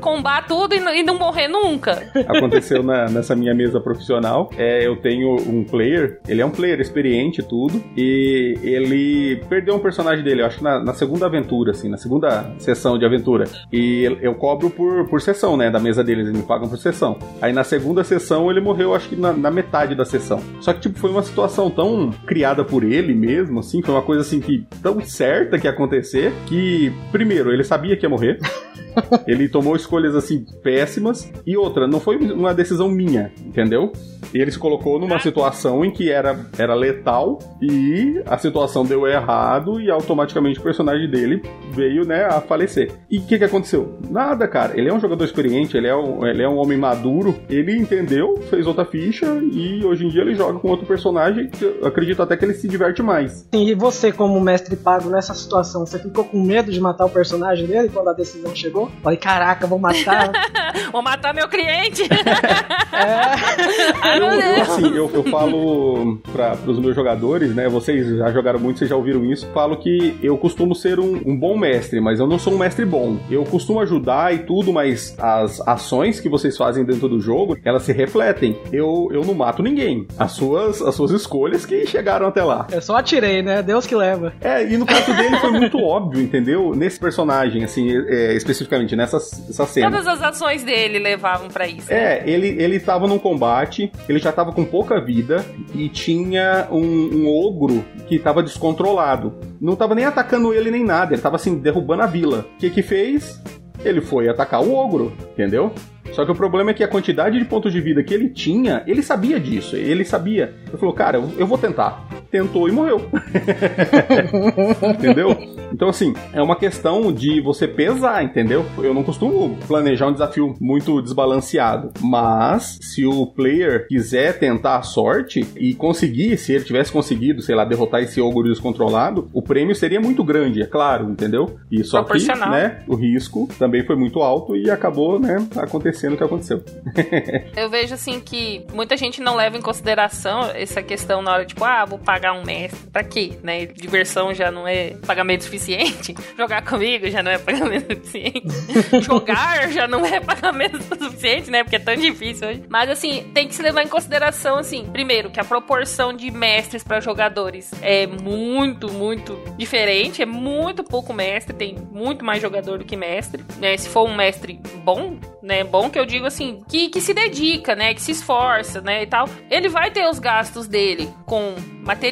combar 0.00 0.46
tudo 0.46 0.74
e, 0.74 1.00
e 1.00 1.02
não 1.02 1.18
morrer 1.18 1.48
nunca. 1.48 2.08
Aconteceu 2.28 2.84
na, 2.84 3.06
nessa 3.06 3.34
minha 3.34 3.54
mesa 3.54 3.80
profissional. 3.80 4.48
É, 4.56 4.86
eu 4.86 4.96
tenho 4.96 5.34
um 5.34 5.64
player, 5.64 6.20
ele 6.28 6.40
é 6.40 6.46
um 6.46 6.50
player 6.50 6.80
experiente 6.80 7.15
tudo, 7.42 7.82
e 7.96 8.58
ele 8.62 9.36
perdeu 9.48 9.74
um 9.74 9.78
personagem 9.78 10.24
dele, 10.24 10.42
eu 10.42 10.46
acho 10.46 10.58
que 10.58 10.64
na, 10.64 10.80
na 10.80 10.94
segunda 10.94 11.26
aventura, 11.26 11.72
assim, 11.72 11.88
na 11.88 11.96
segunda 11.96 12.50
sessão 12.58 12.98
de 12.98 13.04
aventura. 13.04 13.44
E 13.72 14.04
eu 14.20 14.34
cobro 14.34 14.70
por, 14.70 15.08
por 15.08 15.20
sessão, 15.20 15.56
né, 15.56 15.70
da 15.70 15.80
mesa 15.80 16.02
deles, 16.02 16.26
eles 16.26 16.38
me 16.38 16.46
pagam 16.46 16.68
por 16.68 16.78
sessão. 16.78 17.18
Aí 17.40 17.52
na 17.52 17.64
segunda 17.64 18.04
sessão 18.04 18.50
ele 18.50 18.60
morreu, 18.60 18.94
acho 18.94 19.08
que 19.08 19.16
na, 19.16 19.32
na 19.32 19.50
metade 19.50 19.94
da 19.94 20.04
sessão. 20.04 20.40
Só 20.60 20.72
que, 20.72 20.80
tipo, 20.80 20.98
foi 20.98 21.10
uma 21.10 21.22
situação 21.22 21.70
tão 21.70 22.10
criada 22.26 22.64
por 22.64 22.84
ele 22.84 23.14
mesmo, 23.14 23.60
assim, 23.60 23.82
foi 23.82 23.94
uma 23.94 24.02
coisa 24.02 24.22
assim 24.22 24.40
que 24.40 24.66
tão 24.82 25.00
certa 25.00 25.58
que 25.58 25.66
ia 25.66 25.70
acontecer, 25.70 26.32
que, 26.46 26.92
primeiro, 27.12 27.52
ele 27.52 27.64
sabia 27.64 27.96
que 27.96 28.04
ia 28.04 28.10
morrer. 28.10 28.38
ele 29.26 29.48
tomou 29.48 29.76
escolhas 29.76 30.14
assim 30.14 30.44
péssimas 30.62 31.30
e 31.46 31.56
outra, 31.56 31.86
não 31.86 32.00
foi 32.00 32.16
uma 32.16 32.54
decisão 32.54 32.88
minha, 32.88 33.30
entendeu? 33.44 33.92
Ele 34.40 34.50
se 34.50 34.58
colocou 34.58 34.98
numa 34.98 35.18
situação 35.18 35.84
em 35.84 35.90
que 35.90 36.10
era, 36.10 36.38
era 36.58 36.74
letal 36.74 37.38
e 37.60 38.22
a 38.26 38.38
situação 38.38 38.84
deu 38.84 39.06
errado 39.06 39.80
e 39.80 39.90
automaticamente 39.90 40.58
o 40.58 40.62
personagem 40.62 41.08
dele 41.10 41.42
veio, 41.72 42.06
né, 42.06 42.24
a 42.24 42.40
falecer. 42.40 42.92
E 43.10 43.18
o 43.18 43.22
que, 43.22 43.38
que 43.38 43.44
aconteceu? 43.44 43.98
Nada, 44.10 44.46
cara. 44.48 44.78
Ele 44.78 44.88
é 44.88 44.94
um 44.94 45.00
jogador 45.00 45.24
experiente, 45.24 45.76
ele 45.76 45.86
é 45.86 45.96
um, 45.96 46.26
ele 46.26 46.42
é 46.42 46.48
um 46.48 46.56
homem 46.56 46.78
maduro, 46.78 47.34
ele 47.48 47.76
entendeu, 47.76 48.36
fez 48.48 48.66
outra 48.66 48.84
ficha 48.84 49.26
e 49.52 49.84
hoje 49.84 50.06
em 50.06 50.08
dia 50.08 50.22
ele 50.22 50.34
joga 50.34 50.58
com 50.58 50.68
outro 50.68 50.86
personagem. 50.86 51.50
Eu 51.60 51.86
acredito 51.86 52.22
até 52.22 52.36
que 52.36 52.44
ele 52.44 52.54
se 52.54 52.68
diverte 52.68 53.02
mais. 53.02 53.48
E 53.52 53.74
você, 53.74 54.12
como 54.12 54.40
mestre 54.40 54.76
pago 54.76 55.08
nessa 55.08 55.34
situação, 55.34 55.86
você 55.86 55.98
ficou 55.98 56.24
com 56.24 56.42
medo 56.42 56.70
de 56.70 56.80
matar 56.80 57.06
o 57.06 57.10
personagem 57.10 57.66
dele 57.66 57.90
quando 57.92 58.08
a 58.08 58.12
decisão 58.12 58.54
chegou? 58.54 58.90
Falei, 59.02 59.18
caraca, 59.18 59.66
vou 59.66 59.78
matar. 59.78 60.30
vou 60.92 61.02
matar 61.02 61.34
meu 61.34 61.48
cliente. 61.48 62.02
é. 62.92 64.16
eu, 64.32 64.40
eu, 64.40 64.62
assim, 64.62 64.96
eu, 64.96 65.10
eu 65.12 65.24
falo 65.24 66.18
para 66.32 66.56
os 66.66 66.78
meus 66.78 66.94
jogadores, 66.94 67.54
né? 67.54 67.68
Vocês 67.68 68.16
já 68.16 68.30
jogaram 68.32 68.58
muito, 68.58 68.78
vocês 68.78 68.90
já 68.90 68.96
ouviram 68.96 69.24
isso. 69.24 69.46
Falo 69.52 69.76
que 69.76 70.16
eu 70.22 70.36
costumo 70.38 70.74
ser 70.74 70.98
um, 70.98 71.20
um 71.24 71.36
bom 71.36 71.56
mestre, 71.56 72.00
mas 72.00 72.20
eu 72.20 72.26
não 72.26 72.38
sou 72.38 72.54
um 72.54 72.58
mestre 72.58 72.84
bom. 72.84 73.18
Eu 73.30 73.44
costumo 73.44 73.80
ajudar 73.80 74.34
e 74.34 74.38
tudo, 74.40 74.72
mas 74.72 75.16
as 75.18 75.60
ações 75.66 76.20
que 76.20 76.28
vocês 76.28 76.56
fazem 76.56 76.84
dentro 76.84 77.08
do 77.08 77.20
jogo, 77.20 77.56
elas 77.64 77.82
se 77.82 77.92
refletem. 77.92 78.56
Eu, 78.72 79.08
eu 79.12 79.24
não 79.24 79.34
mato 79.34 79.62
ninguém. 79.62 80.06
As 80.18 80.32
suas, 80.32 80.80
as 80.82 80.94
suas 80.94 81.10
escolhas 81.10 81.66
que 81.66 81.86
chegaram 81.86 82.26
até 82.26 82.42
lá. 82.42 82.66
Eu 82.70 82.82
só 82.82 82.96
atirei, 82.96 83.42
né? 83.42 83.62
Deus 83.62 83.86
que 83.86 83.94
leva. 83.94 84.32
É, 84.40 84.64
e 84.66 84.76
no 84.76 84.86
caso 84.86 85.14
dele 85.14 85.36
foi 85.38 85.50
muito 85.50 85.78
óbvio, 85.78 86.22
entendeu? 86.22 86.74
Nesse 86.74 86.98
personagem, 86.98 87.64
assim, 87.64 87.90
é, 88.08 88.34
especificamente 88.34 88.94
nessa 88.94 89.16
essa 89.16 89.66
cena. 89.66 89.90
Todas 89.90 90.06
as 90.06 90.22
ações 90.22 90.62
dele 90.62 90.98
levavam 90.98 91.48
para 91.48 91.66
isso. 91.66 91.92
É, 91.92 92.20
né? 92.20 92.22
ele, 92.26 92.48
ele 92.62 92.78
tava 92.78 93.06
num 93.06 93.18
combate, 93.18 93.90
ele 94.08 94.15
já 94.18 94.32
tava 94.32 94.52
com 94.52 94.64
pouca 94.64 95.00
vida 95.00 95.44
e 95.74 95.88
tinha 95.88 96.68
um, 96.70 96.78
um 96.80 97.28
ogro 97.28 97.84
que 98.08 98.18
tava 98.18 98.42
descontrolado. 98.42 99.34
Não 99.60 99.76
tava 99.76 99.94
nem 99.94 100.04
atacando 100.04 100.52
ele 100.52 100.70
nem 100.70 100.84
nada, 100.84 101.14
ele 101.14 101.22
tava 101.22 101.36
assim, 101.36 101.58
derrubando 101.58 102.02
a 102.02 102.06
vila. 102.06 102.46
O 102.54 102.58
que 102.58 102.70
que 102.70 102.82
fez? 102.82 103.42
Ele 103.84 104.00
foi 104.00 104.28
atacar 104.28 104.62
o 104.62 104.74
ogro, 104.74 105.12
entendeu? 105.32 105.72
Só 106.12 106.24
que 106.24 106.32
o 106.32 106.34
problema 106.34 106.70
é 106.70 106.74
que 106.74 106.84
a 106.84 106.88
quantidade 106.88 107.38
de 107.38 107.44
pontos 107.44 107.72
de 107.72 107.80
vida 107.80 108.02
que 108.02 108.14
ele 108.14 108.30
tinha, 108.30 108.82
ele 108.86 109.02
sabia 109.02 109.38
disso. 109.38 109.76
Ele 109.76 110.04
sabia. 110.04 110.54
Ele 110.66 110.76
falou, 110.78 110.94
cara, 110.94 111.22
eu 111.36 111.46
vou 111.46 111.58
tentar. 111.58 112.06
Tentou 112.30 112.68
e 112.68 112.72
morreu. 112.72 113.08
entendeu? 114.94 115.36
Então, 115.72 115.88
assim, 115.88 116.14
é 116.32 116.42
uma 116.42 116.56
questão 116.56 117.12
de 117.12 117.40
você 117.40 117.66
pesar, 117.66 118.22
entendeu? 118.22 118.64
Eu 118.78 118.94
não 118.94 119.02
costumo 119.02 119.56
planejar 119.66 120.06
um 120.06 120.12
desafio 120.12 120.54
muito 120.60 121.00
desbalanceado. 121.02 121.92
Mas, 122.00 122.78
se 122.82 123.06
o 123.06 123.26
player 123.26 123.86
quiser 123.88 124.38
tentar 124.38 124.76
a 124.76 124.82
sorte 124.82 125.46
e 125.56 125.74
conseguir, 125.74 126.36
se 126.38 126.52
ele 126.52 126.64
tivesse 126.64 126.92
conseguido, 126.92 127.42
sei 127.42 127.54
lá, 127.54 127.64
derrotar 127.64 128.02
esse 128.02 128.20
ogro 128.20 128.48
descontrolado, 128.48 129.28
o 129.32 129.42
prêmio 129.42 129.74
seria 129.74 130.00
muito 130.00 130.24
grande, 130.24 130.62
é 130.62 130.66
claro, 130.66 131.10
entendeu? 131.10 131.58
E 131.70 131.82
só 131.84 132.02
que, 132.02 132.26
né, 132.26 132.82
o 132.86 132.94
risco 132.94 133.48
também 133.58 133.84
foi 133.84 133.96
muito 133.96 134.20
alto 134.20 134.56
e 134.56 134.70
acabou, 134.70 135.18
né, 135.18 135.46
acontecendo 135.56 136.14
o 136.14 136.16
que 136.16 136.24
aconteceu. 136.24 136.62
eu 137.56 137.68
vejo 137.68 137.94
assim 137.94 138.20
que 138.20 138.64
muita 138.72 138.96
gente 138.96 139.20
não 139.20 139.36
leva 139.36 139.56
em 139.56 139.62
consideração 139.62 140.50
essa 140.54 140.82
questão 140.82 141.22
na 141.22 141.32
hora, 141.32 141.44
tipo, 141.44 141.64
ah, 141.64 141.84
vou 141.84 141.98
pagar 141.98 142.15
um 142.32 142.44
mestre. 142.44 142.78
Pra 142.90 143.02
quê? 143.04 143.32
Né? 143.42 143.66
Diversão 143.66 144.32
já 144.34 144.50
não 144.50 144.66
é 144.66 144.90
pagamento 145.06 145.44
suficiente. 145.44 146.14
Jogar 146.36 146.64
comigo 146.64 147.08
já 147.08 147.22
não 147.22 147.30
é 147.30 147.38
pagamento 147.38 147.94
suficiente. 147.94 148.46
Jogar 149.02 149.70
já 149.70 149.86
não 149.86 150.04
é 150.04 150.20
pagamento 150.20 150.82
suficiente, 150.82 151.50
né? 151.50 151.62
Porque 151.62 151.76
é 151.76 151.80
tão 151.80 151.96
difícil 151.96 152.48
hoje. 152.48 152.64
Mas 152.68 152.90
assim, 152.90 153.30
tem 153.34 153.46
que 153.48 153.54
se 153.54 153.62
levar 153.62 153.82
em 153.82 153.88
consideração, 153.88 154.58
assim, 154.58 154.84
primeiro, 154.86 155.30
que 155.30 155.40
a 155.40 155.44
proporção 155.44 156.12
de 156.12 156.30
mestres 156.30 156.82
para 156.82 157.00
jogadores 157.00 157.70
é 157.82 158.06
muito, 158.06 158.92
muito 158.92 159.38
diferente. 159.56 160.22
É 160.22 160.26
muito 160.26 160.82
pouco 160.82 161.12
mestre, 161.12 161.54
tem 161.54 161.76
muito 161.90 162.24
mais 162.24 162.40
jogador 162.40 162.78
do 162.78 162.84
que 162.84 162.96
mestre. 162.96 163.44
Né? 163.58 163.76
Se 163.76 163.88
for 163.88 164.08
um 164.08 164.14
mestre 164.14 164.60
bom, 164.84 165.18
né? 165.42 165.64
Bom 165.64 165.88
que 165.88 165.98
eu 165.98 166.04
digo 166.04 166.26
assim, 166.26 166.62
que, 166.68 166.88
que 166.88 167.00
se 167.00 167.14
dedica, 167.14 167.74
né? 167.74 167.94
Que 167.94 168.02
se 168.02 168.12
esforça, 168.12 168.80
né? 168.80 169.02
E 169.02 169.06
tal. 169.06 169.28
Ele 169.50 169.68
vai 169.68 169.90
ter 169.90 170.08
os 170.08 170.18
gastos 170.18 170.66
dele 170.66 171.08
com 171.24 171.54
material, 171.84 172.05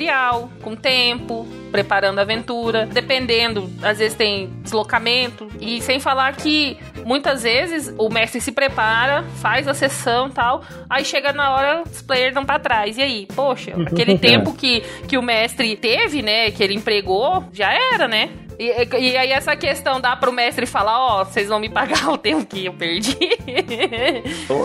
com 0.63 0.75
tempo, 0.75 1.47
preparando 1.71 2.19
a 2.19 2.23
aventura, 2.23 2.87
dependendo, 2.87 3.71
às 3.83 3.99
vezes 3.99 4.17
tem 4.17 4.49
deslocamento 4.63 5.49
e 5.61 5.81
sem 5.81 5.99
falar 5.99 6.37
que 6.37 6.79
muitas 7.05 7.43
vezes 7.43 7.93
o 7.99 8.09
mestre 8.09 8.41
se 8.41 8.53
prepara, 8.53 9.25
faz 9.41 9.67
a 9.67 9.75
sessão 9.75 10.31
tal, 10.31 10.63
aí 10.89 11.05
chega 11.05 11.33
na 11.33 11.51
hora 11.53 11.83
os 11.83 12.01
players 12.03 12.35
dão 12.35 12.45
para 12.45 12.59
trás. 12.59 12.97
E 12.97 13.03
aí, 13.03 13.27
poxa, 13.35 13.73
aquele 13.87 14.19
tempo 14.19 14.55
que, 14.55 14.81
que 15.09 15.19
o 15.19 15.23
mestre 15.23 15.77
teve, 15.77 16.23
né, 16.23 16.51
que 16.51 16.63
ele 16.63 16.75
empregou, 16.75 17.45
já 17.53 17.73
era, 17.73 18.07
né? 18.07 18.31
E, 18.59 18.67
e, 19.01 19.17
aí 19.17 19.33
essa 19.33 19.57
questão 19.57 20.01
dá 20.01 20.15
pro 20.15 20.33
mestre 20.33 20.65
falar, 20.65 20.99
ó, 20.99 21.21
oh, 21.21 21.25
vocês 21.25 21.49
vão 21.49 21.59
me 21.59 21.69
pagar 21.69 22.09
o 22.09 22.17
tempo 22.17 22.47
que 22.47 22.67
eu 22.67 22.73
perdi. 22.73 23.17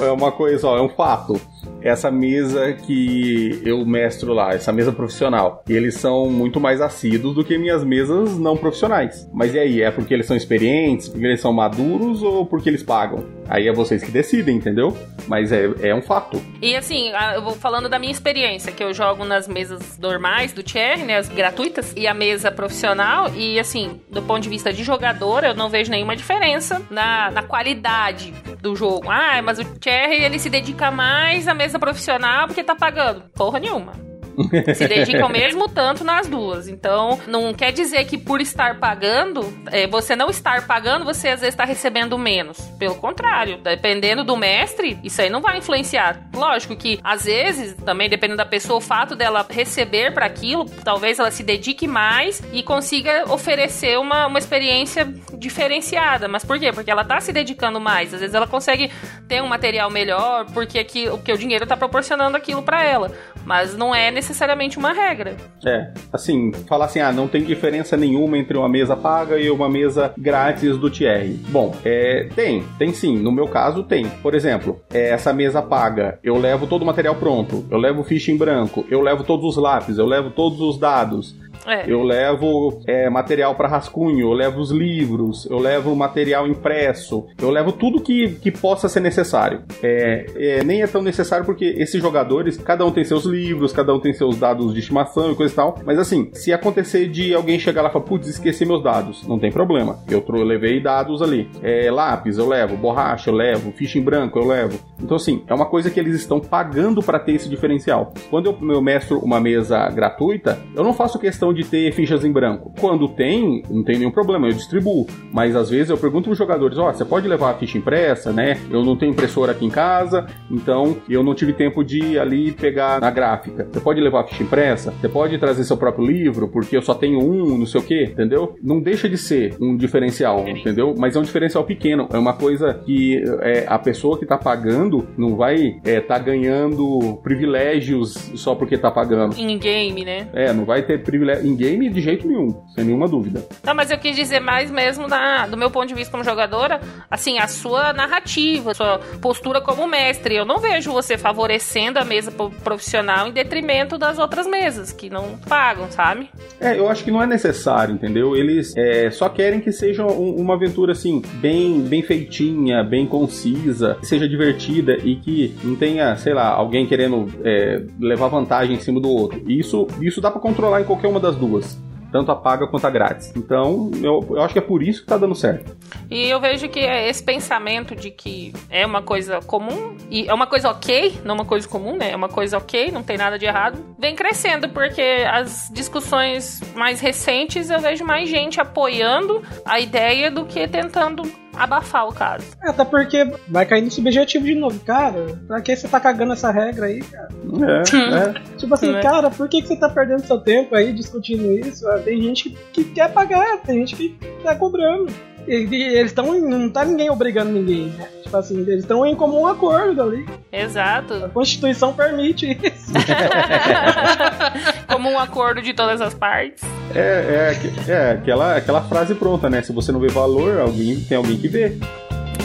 é 0.03 0.11
uma 0.11 0.31
coisa, 0.31 0.67
ó, 0.67 0.77
é 0.77 0.81
um 0.81 0.89
fato 0.89 1.41
essa 1.81 2.11
mesa 2.11 2.73
que 2.73 3.61
eu 3.65 3.85
mestro 3.85 4.33
lá, 4.33 4.53
essa 4.53 4.71
mesa 4.71 4.91
profissional. 4.91 5.63
Eles 5.67 5.95
são 5.95 6.29
muito 6.29 6.59
mais 6.59 6.81
assíduos 6.81 7.35
do 7.35 7.43
que 7.43 7.57
minhas 7.57 7.83
mesas 7.83 8.37
não 8.37 8.57
profissionais. 8.57 9.29
Mas 9.33 9.53
e 9.53 9.59
aí? 9.59 9.81
É 9.81 9.91
porque 9.91 10.13
eles 10.13 10.25
são 10.25 10.35
experientes, 10.35 11.07
porque 11.07 11.25
eles 11.25 11.39
são 11.39 11.53
maduros 11.53 12.21
ou 12.23 12.45
porque 12.45 12.69
eles 12.69 12.83
pagam? 12.83 13.25
Aí 13.47 13.67
é 13.67 13.73
vocês 13.73 14.03
que 14.03 14.11
decidem, 14.11 14.57
entendeu? 14.57 14.95
Mas 15.27 15.51
é, 15.51 15.69
é 15.81 15.95
um 15.95 16.01
fato. 16.01 16.41
E 16.61 16.75
assim, 16.75 17.11
eu 17.35 17.41
vou 17.41 17.53
falando 17.53 17.89
da 17.89 17.97
minha 17.97 18.11
experiência, 18.11 18.71
que 18.71 18.83
eu 18.83 18.93
jogo 18.93 19.25
nas 19.25 19.47
mesas 19.47 19.97
normais 19.97 20.53
do 20.53 20.67
Cherry, 20.67 21.03
né, 21.03 21.17
as 21.17 21.29
gratuitas, 21.29 21.93
e 21.95 22.07
a 22.07 22.13
mesa 22.13 22.51
profissional, 22.51 23.29
e 23.35 23.59
assim, 23.59 24.01
do 24.09 24.21
ponto 24.21 24.41
de 24.41 24.49
vista 24.49 24.71
de 24.71 24.83
jogador, 24.83 25.43
eu 25.43 25.55
não 25.55 25.69
vejo 25.69 25.91
nenhuma 25.91 26.15
diferença 26.15 26.81
na, 26.89 27.31
na 27.31 27.43
qualidade 27.43 28.33
do 28.61 28.75
jogo. 28.75 29.09
Ah, 29.09 29.41
mas 29.41 29.59
o 29.59 29.65
Cherry, 29.83 30.23
ele 30.23 30.39
se 30.39 30.49
dedica 30.49 30.91
mais 30.91 31.47
à 31.47 31.53
mesa 31.53 31.68
profissional 31.77 32.47
porque 32.47 32.63
tá 32.63 32.75
pagando. 32.75 33.29
Porra 33.35 33.59
nenhuma. 33.59 34.08
se 34.75 34.87
dedicam 34.87 35.29
mesmo 35.29 35.67
tanto 35.67 36.03
nas 36.03 36.27
duas. 36.27 36.67
Então, 36.67 37.19
não 37.27 37.53
quer 37.53 37.71
dizer 37.71 38.05
que 38.05 38.17
por 38.17 38.41
estar 38.41 38.79
pagando, 38.79 39.41
é, 39.71 39.87
você 39.87 40.15
não 40.15 40.29
estar 40.29 40.65
pagando, 40.65 41.05
você 41.05 41.29
às 41.29 41.39
vezes 41.39 41.53
está 41.53 41.65
recebendo 41.65 42.17
menos. 42.17 42.59
Pelo 42.77 42.95
contrário, 42.95 43.57
dependendo 43.57 44.23
do 44.23 44.35
mestre, 44.35 44.99
isso 45.03 45.21
aí 45.21 45.29
não 45.29 45.41
vai 45.41 45.57
influenciar. 45.57 46.29
Lógico 46.33 46.75
que 46.75 46.99
às 47.03 47.25
vezes, 47.25 47.73
também 47.85 48.09
dependendo 48.09 48.37
da 48.37 48.45
pessoa, 48.45 48.77
o 48.77 48.81
fato 48.81 49.15
dela 49.15 49.45
receber 49.49 50.13
para 50.13 50.25
aquilo, 50.25 50.65
talvez 50.83 51.19
ela 51.19 51.31
se 51.31 51.43
dedique 51.43 51.87
mais 51.87 52.41
e 52.51 52.63
consiga 52.63 53.25
oferecer 53.31 53.97
uma, 53.99 54.27
uma 54.27 54.39
experiência 54.39 55.05
diferenciada. 55.37 56.27
Mas 56.27 56.45
por 56.45 56.59
quê? 56.59 56.71
Porque 56.71 56.91
ela 56.91 57.03
tá 57.03 57.19
se 57.19 57.31
dedicando 57.31 57.79
mais. 57.79 58.13
Às 58.13 58.19
vezes 58.21 58.35
ela 58.35 58.47
consegue 58.47 58.91
ter 59.27 59.41
um 59.41 59.47
material 59.47 59.89
melhor, 59.89 60.45
porque 60.53 60.79
aqui, 60.79 61.09
porque 61.09 61.31
o 61.31 61.37
dinheiro 61.37 61.65
tá 61.65 61.75
proporcionando 61.75 62.37
aquilo 62.37 62.63
para 62.63 62.83
ela. 62.83 63.11
Mas 63.45 63.75
não 63.75 63.93
é 63.93 64.11
necessariamente 64.11 64.28
necessariamente 64.29 64.77
uma 64.77 64.93
regra. 64.93 65.35
É, 65.65 65.91
assim, 66.13 66.51
falar 66.67 66.85
assim, 66.85 66.99
ah, 66.99 67.11
não 67.11 67.27
tem 67.27 67.43
diferença 67.43 67.97
nenhuma 67.97 68.37
entre 68.37 68.57
uma 68.57 68.69
mesa 68.69 68.95
paga 68.95 69.37
e 69.37 69.49
uma 69.49 69.67
mesa 69.67 70.13
grátis 70.17 70.77
do 70.77 70.89
TR. 70.89 71.27
Bom, 71.49 71.75
é, 71.83 72.29
tem, 72.35 72.63
tem 72.77 72.93
sim. 72.93 73.17
No 73.17 73.31
meu 73.31 73.47
caso, 73.47 73.83
tem. 73.83 74.07
Por 74.21 74.35
exemplo, 74.35 74.81
é, 74.93 75.09
essa 75.09 75.33
mesa 75.33 75.61
paga, 75.61 76.19
eu 76.23 76.37
levo 76.37 76.67
todo 76.67 76.83
o 76.83 76.85
material 76.85 77.15
pronto, 77.15 77.65
eu 77.69 77.77
levo 77.77 78.03
ficha 78.03 78.31
em 78.31 78.37
branco, 78.37 78.85
eu 78.89 79.01
levo 79.01 79.23
todos 79.23 79.45
os 79.45 79.57
lápis, 79.61 79.97
eu 79.97 80.05
levo 80.05 80.29
todos 80.29 80.61
os 80.61 80.77
dados. 80.77 81.35
É. 81.65 81.91
Eu 81.91 82.03
levo 82.03 82.81
é, 82.87 83.09
material 83.09 83.55
para 83.55 83.67
rascunho, 83.67 84.19
eu 84.19 84.33
levo 84.33 84.59
os 84.59 84.71
livros, 84.71 85.45
eu 85.49 85.59
levo 85.59 85.95
material 85.95 86.47
impresso, 86.47 87.27
eu 87.41 87.49
levo 87.49 87.71
tudo 87.71 88.01
que, 88.01 88.29
que 88.41 88.51
possa 88.51 88.87
ser 88.87 88.99
necessário. 88.99 89.63
É, 89.83 90.25
é, 90.35 90.63
nem 90.63 90.81
é 90.81 90.87
tão 90.87 91.01
necessário 91.01 91.45
porque 91.45 91.65
esses 91.65 92.01
jogadores, 92.01 92.57
cada 92.57 92.85
um 92.85 92.91
tem 92.91 93.03
seus 93.03 93.25
livros, 93.25 93.71
cada 93.71 93.93
um 93.93 93.99
tem 93.99 94.13
seus 94.13 94.37
dados 94.37 94.73
de 94.73 94.79
estimação 94.79 95.31
e 95.31 95.35
coisa 95.35 95.53
e 95.53 95.55
tal. 95.55 95.79
Mas 95.85 95.99
assim, 95.99 96.29
se 96.33 96.53
acontecer 96.53 97.07
de 97.07 97.33
alguém 97.33 97.59
chegar 97.59 97.81
lá 97.81 97.89
e 97.89 97.93
falar, 97.93 98.05
putz, 98.05 98.27
esqueci 98.27 98.65
meus 98.65 98.83
dados, 98.83 99.27
não 99.27 99.39
tem 99.39 99.51
problema. 99.51 99.99
Eu, 100.09 100.23
levei 100.43 100.79
dados 100.79 101.21
ali. 101.21 101.49
É, 101.61 101.89
lápis 101.91 102.37
eu 102.37 102.47
levo, 102.47 102.77
borracha 102.77 103.29
eu 103.29 103.33
levo, 103.33 103.71
ficha 103.71 103.97
em 103.97 104.01
branco 104.01 104.39
eu 104.39 104.47
levo. 104.47 104.79
Então 105.01 105.17
assim, 105.17 105.43
é 105.47 105.53
uma 105.53 105.65
coisa 105.65 105.89
que 105.89 105.99
eles 105.99 106.15
estão 106.15 106.39
pagando 106.39 107.01
para 107.01 107.19
ter 107.19 107.33
esse 107.33 107.49
diferencial. 107.49 108.13
Quando 108.29 108.47
eu, 108.47 108.73
eu 108.73 108.81
mestro 108.81 109.19
uma 109.19 109.39
mesa 109.39 109.87
gratuita, 109.89 110.59
eu 110.75 110.83
não 110.83 110.93
faço 110.93 111.19
questão 111.19 111.48
questão 111.49 111.53
de 111.53 111.63
ter 111.65 111.91
fichas 111.91 112.23
em 112.23 112.31
branco. 112.31 112.73
Quando 112.79 113.07
tem, 113.07 113.63
não 113.69 113.83
tem 113.83 113.97
nenhum 113.97 114.11
problema, 114.11 114.47
eu 114.47 114.53
distribuo. 114.53 115.07
Mas 115.31 115.55
às 115.55 115.69
vezes 115.69 115.89
eu 115.89 115.97
pergunto 115.97 116.25
para 116.25 116.31
os 116.33 116.37
jogadores: 116.37 116.77
ó, 116.77 116.89
oh, 116.89 116.93
você 116.93 117.05
pode 117.05 117.27
levar 117.27 117.51
a 117.51 117.53
ficha 117.55 117.77
impressa, 117.77 118.31
né? 118.31 118.57
Eu 118.69 118.83
não 118.83 118.95
tenho 118.95 119.11
impressora 119.11 119.51
aqui 119.51 119.65
em 119.65 119.69
casa, 119.69 120.27
então 120.49 120.97
eu 121.09 121.23
não 121.23 121.33
tive 121.33 121.53
tempo 121.53 121.83
de 121.83 121.99
ir 121.99 122.19
ali 122.19 122.51
pegar 122.51 123.01
na 123.01 123.11
gráfica. 123.11 123.67
Você 123.71 123.79
pode 123.79 123.99
levar 123.99 124.21
a 124.21 124.27
ficha 124.27 124.43
impressa? 124.43 124.91
Você 124.91 125.09
pode 125.09 125.37
trazer 125.37 125.63
seu 125.63 125.77
próprio 125.77 126.05
livro, 126.05 126.47
porque 126.47 126.77
eu 126.77 126.81
só 126.81 126.93
tenho 126.93 127.19
um, 127.19 127.57
não 127.57 127.65
sei 127.65 127.81
o 127.81 127.83
que, 127.83 128.03
entendeu? 128.03 128.55
Não 128.61 128.79
deixa 128.79 129.09
de 129.09 129.17
ser 129.17 129.55
um 129.59 129.75
diferencial, 129.75 130.47
entendeu? 130.47 130.95
Mas 130.97 131.15
é 131.15 131.19
um 131.19 131.23
diferencial 131.23 131.63
pequeno. 131.63 132.07
É 132.11 132.17
uma 132.17 132.33
coisa 132.33 132.73
que 132.73 133.21
é, 133.41 133.65
a 133.67 133.79
pessoa 133.79 134.17
que 134.17 134.23
está 134.23 134.37
pagando 134.37 135.07
não 135.17 135.35
vai 135.35 135.55
estar 135.55 135.89
é, 135.89 136.01
tá 136.01 136.19
ganhando 136.19 137.19
privilégios 137.23 138.13
só 138.35 138.55
porque 138.55 138.75
está 138.75 138.91
pagando. 138.91 139.37
Em 139.39 139.57
game, 139.57 140.03
né? 140.03 140.27
É, 140.33 140.53
não 140.53 140.65
vai 140.65 140.83
ter 140.83 140.99
privilégio 141.03 141.38
em 141.43 141.55
game 141.55 141.89
de 141.89 142.01
jeito 142.01 142.27
nenhum, 142.27 142.63
sem 142.75 142.83
nenhuma 142.83 143.07
dúvida. 143.07 143.45
Não, 143.63 143.73
mas 143.73 143.91
eu 143.91 143.97
quis 143.97 144.15
dizer 144.15 144.39
mais 144.39 144.71
mesmo 144.71 145.07
da, 145.07 145.45
do 145.47 145.57
meu 145.57 145.69
ponto 145.69 145.87
de 145.87 145.93
vista 145.93 146.11
como 146.11 146.23
jogadora, 146.23 146.79
assim, 147.09 147.37
a 147.37 147.47
sua 147.47 147.93
narrativa, 147.93 148.71
a 148.71 148.73
sua 148.73 148.99
postura 149.21 149.61
como 149.61 149.87
mestre. 149.87 150.35
Eu 150.35 150.45
não 150.45 150.59
vejo 150.59 150.91
você 150.91 151.17
favorecendo 151.17 151.99
a 151.99 152.05
mesa 152.05 152.31
profissional 152.63 153.27
em 153.27 153.31
detrimento 153.31 153.97
das 153.97 154.19
outras 154.19 154.47
mesas, 154.47 154.91
que 154.91 155.09
não 155.09 155.37
pagam, 155.47 155.89
sabe? 155.91 156.29
É, 156.59 156.77
eu 156.77 156.89
acho 156.89 157.03
que 157.03 157.11
não 157.11 157.21
é 157.21 157.27
necessário, 157.27 157.93
entendeu? 157.93 158.35
Eles 158.35 158.73
é, 158.75 159.09
só 159.11 159.29
querem 159.29 159.59
que 159.59 159.71
seja 159.71 160.05
um, 160.05 160.35
uma 160.35 160.55
aventura, 160.55 160.91
assim, 160.93 161.21
bem, 161.35 161.81
bem 161.81 162.01
feitinha, 162.01 162.83
bem 162.83 163.05
concisa, 163.05 163.97
que 163.99 164.05
seja 164.05 164.27
divertida 164.27 164.97
e 165.03 165.15
que 165.15 165.55
não 165.63 165.75
tenha, 165.75 166.15
sei 166.17 166.33
lá, 166.33 166.47
alguém 166.47 166.85
querendo 166.85 167.27
é, 167.43 167.83
levar 167.99 168.27
vantagem 168.27 168.75
em 168.75 168.79
cima 168.79 168.99
do 168.99 169.09
outro. 169.09 169.41
Isso, 169.49 169.87
isso 170.01 170.21
dá 170.21 170.31
para 170.31 170.41
controlar 170.41 170.81
em 170.81 170.85
qualquer 170.85 171.07
uma 171.07 171.19
das 171.19 171.28
das 171.29 171.35
duas 171.39 171.77
tanto 172.11 172.31
a 172.31 172.35
paga 172.35 172.67
quanto 172.67 172.85
a 172.85 172.89
grátis. 172.89 173.31
Então, 173.35 173.91
eu, 174.01 174.25
eu 174.31 174.41
acho 174.41 174.53
que 174.53 174.59
é 174.59 174.61
por 174.61 174.81
isso 174.81 175.01
que 175.01 175.07
tá 175.07 175.17
dando 175.17 175.35
certo. 175.35 175.75
E 176.09 176.27
eu 176.27 176.39
vejo 176.39 176.67
que 176.69 176.79
esse 176.79 177.23
pensamento 177.23 177.95
de 177.95 178.09
que 178.09 178.53
é 178.69 178.85
uma 178.85 179.01
coisa 179.01 179.39
comum, 179.41 179.95
e 180.09 180.27
é 180.27 180.33
uma 180.33 180.47
coisa 180.47 180.69
ok, 180.69 181.19
não 181.23 181.35
uma 181.35 181.45
coisa 181.45 181.67
comum, 181.67 181.95
né? 181.95 182.11
É 182.11 182.15
uma 182.15 182.29
coisa 182.29 182.57
ok, 182.57 182.91
não 182.91 183.03
tem 183.03 183.17
nada 183.17 183.37
de 183.37 183.45
errado, 183.45 183.79
vem 183.97 184.15
crescendo, 184.15 184.69
porque 184.69 185.25
as 185.31 185.69
discussões 185.71 186.61
mais 186.75 186.99
recentes 186.99 187.69
eu 187.69 187.79
vejo 187.79 188.03
mais 188.03 188.29
gente 188.29 188.59
apoiando 188.59 189.41
a 189.65 189.79
ideia 189.79 190.31
do 190.31 190.45
que 190.45 190.67
tentando 190.67 191.23
abafar 191.59 192.07
o 192.07 192.13
caso. 192.13 192.45
É, 192.63 192.69
até 192.69 192.85
porque 192.85 193.31
vai 193.47 193.65
cair 193.65 193.81
no 193.81 193.91
subjetivo 193.91 194.45
de 194.45 194.55
novo. 194.55 194.79
Cara, 194.79 195.39
pra 195.47 195.61
que 195.61 195.75
você 195.75 195.87
tá 195.87 195.99
cagando 195.99 196.33
essa 196.33 196.51
regra 196.51 196.85
aí, 196.87 197.01
cara? 197.01 197.29
É, 197.59 198.29
é. 198.29 198.57
Tipo 198.57 198.73
assim, 198.73 198.95
é. 198.95 199.01
cara, 199.01 199.29
por 199.29 199.49
que, 199.49 199.61
que 199.61 199.67
você 199.67 199.75
tá 199.75 199.89
perdendo 199.89 200.25
seu 200.25 200.39
tempo 200.39 200.75
aí 200.75 200.93
discutindo 200.93 201.51
isso? 201.51 201.85
Tem 202.05 202.21
gente 202.21 202.49
que, 202.49 202.57
que 202.71 202.83
quer 202.91 203.11
pagar, 203.11 203.57
tem 203.61 203.79
gente 203.79 203.95
que 203.95 204.17
tá 204.43 204.55
cobrando. 204.55 205.11
Eles 205.49 206.11
estão. 206.11 206.39
Não 206.39 206.69
tá 206.69 206.85
ninguém 206.85 207.09
obrigando 207.09 207.51
ninguém, 207.51 207.87
né? 207.87 208.07
Tipo 208.21 208.37
assim, 208.37 208.59
eles 208.59 208.81
estão 208.81 209.03
em 209.03 209.15
comum 209.15 209.47
acordo 209.47 210.03
ali. 210.03 210.23
Exato. 210.51 211.13
A 211.25 211.29
Constituição 211.29 211.91
permite 211.91 212.45
isso. 212.51 212.93
Como 214.87 215.09
um 215.09 215.17
acordo 215.17 215.59
de 215.59 215.73
todas 215.73 216.01
as 216.01 216.13
partes. 216.13 216.63
É, 216.93 217.55
é, 217.87 217.91
é 217.91 218.11
aquela, 218.11 218.57
aquela 218.57 218.81
frase 218.81 219.15
pronta, 219.15 219.49
né? 219.49 219.63
Se 219.63 219.73
você 219.73 219.91
não 219.91 219.99
vê 219.99 220.07
valor, 220.07 220.59
alguém, 220.59 220.99
tem 221.01 221.17
alguém 221.17 221.37
que 221.37 221.47
vê. 221.47 221.75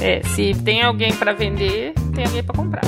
É, 0.01 0.23
se 0.23 0.55
tem 0.55 0.83
alguém 0.83 1.15
para 1.15 1.35
vender, 1.35 1.93
tem 2.15 2.25
alguém 2.25 2.43
para 2.43 2.57
comprar. 2.57 2.83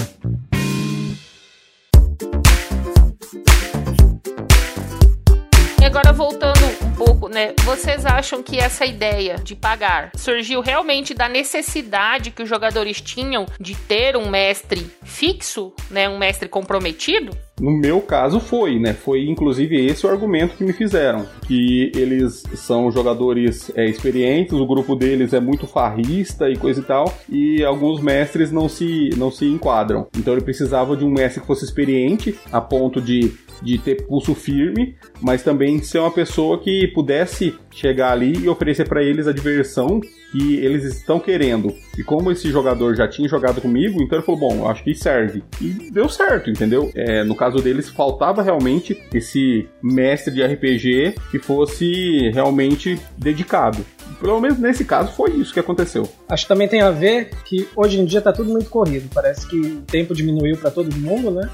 E 5.79 5.85
agora 5.85 6.12
voltando 6.12 6.56
pouco, 6.97 7.29
né? 7.29 7.53
Vocês 7.63 8.07
acham 8.07 8.43
que 8.43 8.59
essa 8.59 8.87
ideia 8.87 9.37
de 9.37 9.55
pagar 9.55 10.11
surgiu 10.17 10.61
realmente 10.61 11.13
da 11.13 11.29
necessidade 11.29 12.31
que 12.31 12.43
os 12.43 12.49
jogadores 12.49 13.01
tinham 13.01 13.47
de 13.61 13.75
ter 13.75 14.17
um 14.17 14.29
mestre 14.29 14.91
fixo, 15.05 15.73
né? 15.91 16.09
Um 16.09 16.19
mestre 16.19 16.49
comprometido? 16.49 17.37
No 17.61 17.71
meu 17.71 18.03
caso 18.03 18.39
foi, 18.39 18.79
né? 18.79 18.93
Foi 18.93 19.27
inclusive 19.27 19.87
esse 19.87 20.07
o 20.07 20.11
argumento 20.11 20.57
que 20.57 20.65
me 20.65 20.73
fizeram. 20.73 21.27
Que 21.47 21.91
eles 21.95 22.43
são 22.55 22.91
jogadores 22.91 23.71
é, 23.75 23.87
experientes, 23.87 24.53
o 24.53 24.67
grupo 24.67 24.95
deles 24.95 25.33
é 25.33 25.41
muito 25.41 25.67
farrista 25.67 26.51
e 26.51 26.57
coisa 26.57 26.81
e 26.81 26.85
tal, 26.85 27.15
e 27.29 27.65
alguns 27.65 28.01
mestres 28.01 28.53
não 28.53 28.69
se, 28.69 29.11
não 29.17 29.31
se 29.31 29.47
enquadram. 29.47 30.07
Então 30.17 30.35
ele 30.35 30.43
precisava 30.43 30.97
de 30.97 31.05
um 31.05 31.11
mestre 31.11 31.41
que 31.41 31.47
fosse 31.47 31.65
experiente, 31.65 32.39
a 32.53 32.61
ponto 32.61 33.01
de 33.01 33.33
de 33.62 33.79
ter 33.79 34.07
pulso 34.07 34.35
firme, 34.35 34.97
mas 35.21 35.42
também 35.42 35.81
ser 35.81 35.99
uma 35.99 36.11
pessoa 36.11 36.59
que 36.59 36.88
pudesse 36.88 37.55
chegar 37.71 38.12
ali 38.12 38.37
e 38.38 38.49
oferecer 38.49 38.88
para 38.88 39.03
eles 39.03 39.27
a 39.27 39.33
diversão 39.33 40.01
que 40.33 40.57
eles 40.57 40.85
estão 40.85 41.19
querendo. 41.19 41.73
E 41.97 42.03
como 42.03 42.31
esse 42.31 42.51
jogador 42.51 42.95
já 42.95 43.09
tinha 43.09 43.29
jogado 43.29 43.61
comigo, 43.61 44.03
então 44.03 44.19
ele 44.19 44.27
falou: 44.27 44.40
bom, 44.40 44.69
acho 44.69 44.85
que 44.85 44.95
serve. 44.95 45.42
E 45.61 45.90
deu 45.90 46.09
certo, 46.09 46.51
entendeu? 46.51 46.90
É, 46.95 47.25
no 47.25 47.35
caso 47.35 47.59
deles, 47.59 47.88
faltava 47.88 48.42
realmente 48.42 49.01
esse 49.12 49.69
mestre 49.83 50.35
de 50.35 50.42
RPG 50.42 51.14
que 51.31 51.38
fosse 51.38 52.31
realmente 52.31 52.99
dedicado. 53.16 53.85
Pelo 54.21 54.40
menos 54.40 54.59
nesse 54.59 54.85
caso 54.85 55.12
foi 55.12 55.31
isso 55.33 55.53
que 55.53 55.61
aconteceu. 55.61 56.09
Acho 56.29 56.45
que 56.45 56.49
também 56.49 56.69
tem 56.69 56.81
a 56.81 56.90
ver 56.90 57.31
que 57.45 57.69
hoje 57.77 58.01
em 58.01 58.05
dia 58.05 58.21
tá 58.21 58.33
tudo 58.33 58.51
muito 58.51 58.71
corrido. 58.71 59.11
Parece 59.12 59.47
que 59.47 59.59
o 59.59 59.83
tempo 59.83 60.14
diminuiu 60.14 60.57
para 60.57 60.71
todo 60.71 60.95
mundo, 60.97 61.31
né? 61.31 61.51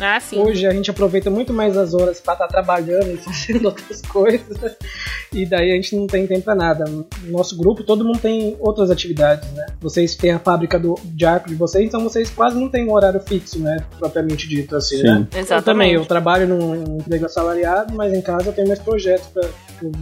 Ah, 0.00 0.20
sim. 0.20 0.38
Hoje 0.38 0.66
a 0.66 0.70
gente 0.70 0.90
aproveita 0.90 1.30
muito 1.30 1.52
mais 1.52 1.76
as 1.76 1.94
horas 1.94 2.20
para 2.20 2.34
estar 2.34 2.46
tá 2.46 2.52
trabalhando 2.52 3.12
e 3.12 3.16
fazendo 3.18 3.66
outras 3.66 4.02
coisas. 4.02 4.76
E 5.32 5.46
daí 5.46 5.72
a 5.72 5.74
gente 5.74 5.96
não 5.96 6.06
tem 6.06 6.26
tempo 6.26 6.42
para 6.42 6.54
nada. 6.54 6.84
No 6.84 7.06
nosso 7.26 7.56
grupo, 7.56 7.82
todo 7.82 8.04
mundo 8.04 8.18
tem 8.18 8.56
outras 8.60 8.90
atividades, 8.90 9.50
né? 9.52 9.66
Vocês 9.80 10.14
têm 10.14 10.32
a 10.32 10.38
fábrica 10.38 10.78
do, 10.78 10.94
de 11.04 11.24
arco 11.24 11.48
de 11.48 11.54
vocês, 11.54 11.84
então 11.84 12.02
vocês 12.02 12.30
quase 12.30 12.58
não 12.58 12.68
têm 12.68 12.88
um 12.88 12.92
horário 12.92 13.20
fixo, 13.20 13.58
né? 13.58 13.84
Propriamente 13.98 14.48
dito, 14.48 14.76
assim, 14.76 14.98
sim. 14.98 15.02
né? 15.02 15.26
Exatamente. 15.34 15.52
Eu 15.52 15.62
também, 15.62 15.92
eu 15.94 16.04
trabalho 16.06 16.46
num 16.46 16.98
emprego 16.98 17.26
assalariado, 17.26 17.94
mas 17.94 18.12
em 18.12 18.20
casa 18.20 18.48
eu 18.48 18.52
tenho 18.52 18.68
mais 18.68 18.80
projetos 18.80 19.26
para 19.28 19.48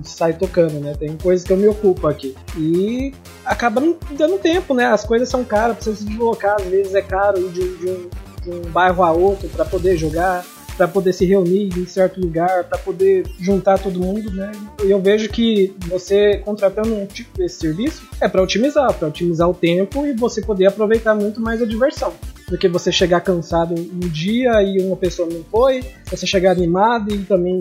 sair 0.05 0.35
tocando, 0.35 0.81
né? 0.81 0.95
Tem 0.99 1.17
coisas 1.17 1.47
que 1.47 1.53
eu 1.53 1.57
me 1.57 1.69
ocupo 1.69 2.07
aqui. 2.07 2.35
E 2.57 3.13
acaba 3.45 3.81
não 3.81 3.97
dando 4.13 4.39
tempo, 4.39 4.75
né? 4.75 4.87
As 4.87 5.05
coisas 5.05 5.29
são 5.29 5.45
caras, 5.45 5.77
precisa 5.77 5.97
se 5.97 6.05
deslocar, 6.05 6.57
às 6.61 6.67
vezes 6.67 6.95
é 6.95 7.03
caro 7.03 7.49
de, 7.51 7.77
de 7.77 7.91
um 7.91 8.09
de 8.45 8.51
um 8.51 8.61
bairro 8.71 9.03
a 9.03 9.13
outro 9.13 9.49
para 9.49 9.65
poder 9.65 9.97
jogar, 9.97 10.45
para 10.77 10.89
poder 10.89 11.13
se 11.13 11.25
reunir 11.25 11.71
em 11.79 11.87
certo 11.87 12.21
lugar, 12.21 12.65
para 12.65 12.79
poder 12.79 13.25
juntar 13.41 13.79
todo 13.79 14.01
mundo, 14.01 14.31
né? 14.31 14.53
E 14.85 14.91
eu 14.91 15.01
vejo 15.01 15.29
que 15.29 15.75
você 15.87 16.39
contratando 16.39 16.95
um 16.95 17.07
tipo 17.07 17.37
desse 17.39 17.61
serviço 17.61 18.07
é 18.21 18.29
para 18.29 18.43
otimizar, 18.43 18.93
para 18.93 19.09
otimizar 19.09 19.49
o 19.49 19.55
tempo 19.55 20.07
e 20.07 20.13
você 20.13 20.43
poder 20.43 20.67
aproveitar 20.67 21.15
muito 21.15 21.41
mais 21.41 21.63
a 21.63 21.67
diversão. 21.67 22.13
Do 22.49 22.59
que 22.59 22.69
você 22.69 22.93
chegar 22.93 23.21
cansado 23.21 23.75
um 23.75 24.09
dia 24.09 24.63
e 24.63 24.81
uma 24.83 24.97
pessoa 24.97 25.29
não 25.29 25.43
foi, 25.45 25.83
você 26.11 26.27
chegar 26.27 26.51
animado 26.53 27.15
e 27.15 27.19
também 27.25 27.59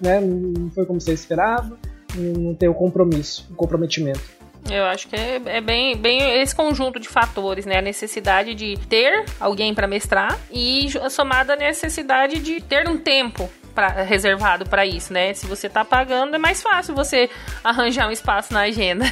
né, 0.00 0.20
não 0.20 0.70
foi 0.70 0.84
como 0.84 1.00
você 1.00 1.12
esperava, 1.12 1.78
não 2.14 2.54
ter 2.54 2.68
o 2.68 2.74
compromisso, 2.74 3.46
o 3.50 3.54
comprometimento. 3.54 4.35
Eu 4.70 4.84
acho 4.84 5.08
que 5.08 5.16
é, 5.16 5.40
é, 5.46 5.60
bem, 5.60 5.96
bem 5.96 6.40
esse 6.40 6.54
conjunto 6.54 6.98
de 6.98 7.08
fatores, 7.08 7.66
né? 7.66 7.78
A 7.78 7.82
necessidade 7.82 8.54
de 8.54 8.76
ter 8.88 9.24
alguém 9.40 9.74
para 9.74 9.86
mestrar 9.86 10.38
e 10.50 10.88
somada 11.10 11.54
a 11.54 11.56
necessidade 11.56 12.38
de 12.40 12.60
ter 12.60 12.88
um 12.88 12.96
tempo 12.98 13.50
pra, 13.76 13.88
reservado 13.88 14.66
para 14.66 14.86
isso, 14.86 15.12
né? 15.12 15.34
Se 15.34 15.46
você 15.46 15.68
tá 15.68 15.84
pagando, 15.84 16.34
é 16.34 16.38
mais 16.38 16.62
fácil 16.62 16.94
você 16.94 17.28
arranjar 17.62 18.08
um 18.08 18.10
espaço 18.10 18.52
na 18.52 18.60
agenda. 18.60 19.04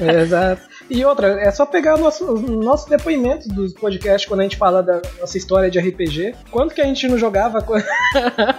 É, 0.00 0.22
exato. 0.22 0.62
E 0.90 1.04
outra, 1.04 1.40
é 1.40 1.50
só 1.50 1.64
pegar 1.64 1.96
nosso, 1.96 2.30
os 2.30 2.42
nossos 2.42 2.88
depoimentos 2.88 3.46
dos 3.48 3.72
podcasts 3.72 4.28
quando 4.28 4.40
a 4.40 4.42
gente 4.42 4.56
fala 4.56 4.82
da 4.82 5.00
nossa 5.18 5.38
história 5.38 5.70
de 5.70 5.78
RPG. 5.78 6.34
Quanto 6.50 6.74
que 6.74 6.80
a 6.80 6.84
gente 6.84 7.08
não 7.08 7.18
jogava 7.18 7.58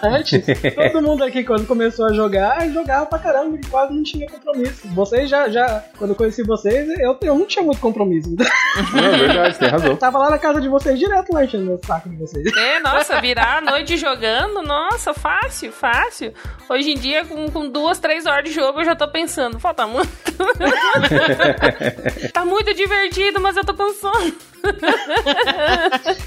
antes? 0.03 0.43
Todo 0.75 1.01
mundo 1.01 1.23
aqui, 1.23 1.43
quando 1.43 1.67
começou 1.67 2.05
a 2.05 2.13
jogar, 2.13 2.67
jogava 2.69 3.05
pra 3.05 3.19
caramba 3.19 3.57
e 3.57 3.65
quase 3.67 3.93
não 3.93 4.03
tinha 4.03 4.27
compromisso. 4.27 4.87
Vocês 4.89 5.29
já, 5.29 5.49
já 5.49 5.83
quando 5.97 6.11
eu 6.11 6.15
conheci 6.15 6.43
vocês, 6.43 6.87
eu, 6.99 7.17
eu 7.21 7.35
não 7.35 7.45
tinha 7.45 7.63
muito 7.63 7.79
compromisso. 7.79 8.35
Não, 8.93 9.05
é 9.05 9.17
verdade, 9.17 9.57
tem 9.57 9.69
razão. 9.69 9.95
Tava 9.95 10.17
lá 10.17 10.29
na 10.29 10.37
casa 10.37 10.61
de 10.61 10.67
vocês 10.67 10.97
direto 10.97 11.33
lá 11.33 11.43
enchendo 11.43 11.73
o 11.73 11.85
saco 11.85 12.09
de 12.09 12.15
vocês. 12.15 12.45
É, 12.55 12.79
nossa, 12.79 13.19
virar 13.21 13.57
a 13.57 13.61
noite 13.61 13.97
jogando, 13.97 14.61
nossa, 14.61 15.13
fácil, 15.13 15.71
fácil. 15.71 16.33
Hoje 16.69 16.91
em 16.91 16.97
dia, 16.97 17.25
com, 17.25 17.49
com 17.49 17.69
duas, 17.69 17.99
três 17.99 18.25
horas 18.25 18.43
de 18.43 18.51
jogo, 18.51 18.79
eu 18.79 18.85
já 18.85 18.95
tô 18.95 19.07
pensando, 19.07 19.59
falta 19.59 19.87
muito. 19.87 20.09
tá 22.33 22.45
muito 22.45 22.73
divertido, 22.73 23.39
mas 23.39 23.57
eu 23.57 23.63
tô 23.65 23.73
cansando. 23.73 24.35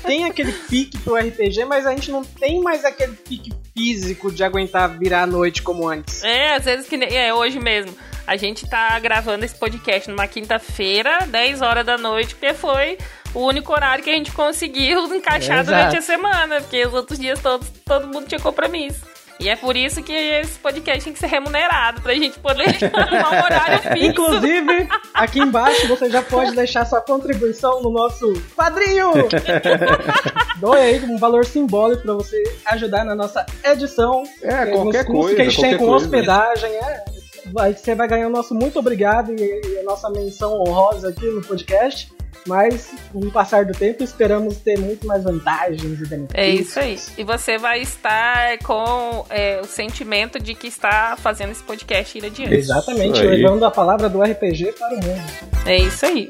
tem 0.05 0.25
aquele 0.25 0.53
pique 0.53 0.99
pro 0.99 1.17
RPG, 1.17 1.65
mas 1.65 1.87
a 1.87 1.91
gente 1.91 2.11
não 2.11 2.25
tem 2.25 2.61
mais 2.61 2.85
aquele 2.85 3.13
pique 3.13 3.53
físico 3.77 4.31
de 4.31 4.45
aguentar 4.45 4.99
virar 4.99 5.23
a 5.23 5.27
noite 5.27 5.63
como 5.63 5.89
antes. 5.89 6.23
É, 6.23 6.55
às 6.55 6.65
vezes 6.65 6.89
que 6.89 6.97
nem. 6.97 7.15
É, 7.15 7.33
hoje 7.33 7.59
mesmo. 7.59 7.97
A 8.27 8.37
gente 8.37 8.69
tá 8.69 8.99
gravando 8.99 9.43
esse 9.47 9.55
podcast 9.55 10.11
numa 10.11 10.27
quinta-feira, 10.27 11.27
10 11.27 11.63
horas 11.63 11.87
da 11.87 11.97
noite, 11.97 12.35
porque 12.35 12.53
foi 12.53 12.99
o 13.35 13.41
único 13.41 13.73
horário 13.73 14.05
que 14.05 14.11
a 14.11 14.15
gente 14.15 14.33
conseguiu 14.33 15.07
encaixar 15.15 15.61
Exato. 15.61 15.67
durante 15.67 15.97
a 15.97 16.03
semana, 16.03 16.61
porque 16.61 16.87
os 16.87 16.93
outros 16.93 17.19
dias 17.19 17.41
todos, 17.41 17.71
todo 17.87 18.07
mundo 18.07 18.27
tinha 18.27 18.39
compromisso. 18.39 19.01
E 19.41 19.49
é 19.49 19.55
por 19.55 19.77
isso 19.77 20.03
que 20.03 20.13
esse 20.13 20.59
podcast 20.59 21.05
tem 21.05 21.13
que 21.13 21.19
ser 21.19 21.29
remunerado, 21.29 22.01
pra 22.03 22.13
gente 22.15 22.39
poder 22.41 22.65
arrumar 22.93 23.31
um 23.41 23.45
horário 23.45 23.79
fixo. 23.83 24.05
Inclusive, 24.07 24.89
aqui 25.15 25.39
embaixo 25.41 25.87
você 25.87 26.11
já 26.11 26.23
pode 26.23 26.57
deixar 26.57 26.85
sua 26.85 27.01
contribuição 27.01 27.81
no 27.81 27.91
nosso 27.91 28.33
padrinho. 28.57 29.13
Doe 30.61 30.79
aí 30.81 31.01
um 31.05 31.17
valor 31.19 31.45
simbólico 31.45 32.03
pra 32.03 32.15
você 32.15 32.43
ajudar 32.67 33.05
na 33.05 33.15
nossa 33.15 33.47
edição. 33.65 34.23
É, 34.43 34.67
qualquer 34.67 35.05
coisa, 35.07 35.37
que 35.37 35.43
a 35.43 35.45
gente 35.45 35.61
tem 35.61 35.77
com 35.79 35.87
coisa. 35.87 36.05
hospedagem, 36.05 36.71
é. 36.75 37.05
Vai- 37.53 37.73
Você 37.75 37.95
vai 37.95 38.09
ganhar 38.09 38.27
o 38.27 38.31
nosso 38.31 38.55
muito 38.55 38.79
obrigado 38.79 39.33
e, 39.33 39.41
e 39.41 39.79
a 39.79 39.83
nossa 39.85 40.11
menção 40.11 40.61
honrosa 40.61 41.09
aqui 41.11 41.27
no 41.27 41.41
podcast. 41.43 42.13
Mas, 42.47 42.91
com 43.13 43.21
o 43.21 43.31
passar 43.31 43.65
do 43.65 43.73
tempo, 43.73 44.03
esperamos 44.03 44.57
ter 44.59 44.79
muito 44.79 45.07
mais 45.07 45.23
vantagens 45.23 45.83
e 45.83 46.07
benefícios. 46.07 46.35
É 46.35 46.49
isso 46.49 46.81
aí. 46.81 46.99
E 47.17 47.25
você 47.25 47.59
vai 47.59 47.81
estar 47.81 48.59
com 48.59 49.25
é, 49.31 49.61
o 49.61 49.65
sentimento 49.65 50.39
de 50.39 50.55
que 50.55 50.67
está 50.67 51.17
fazendo 51.17 51.51
esse 51.51 51.63
podcast 51.63 52.17
ir 52.17 52.25
adiante. 52.25 52.55
Exatamente, 52.55 53.21
levando 53.23 53.65
a 53.65 53.71
palavra 53.71 54.09
do 54.09 54.23
RPG 54.23 54.73
para 54.73 54.95
o 54.95 54.97
mundo. 54.97 55.23
É 55.67 55.77
isso 55.77 56.07
aí. 56.07 56.29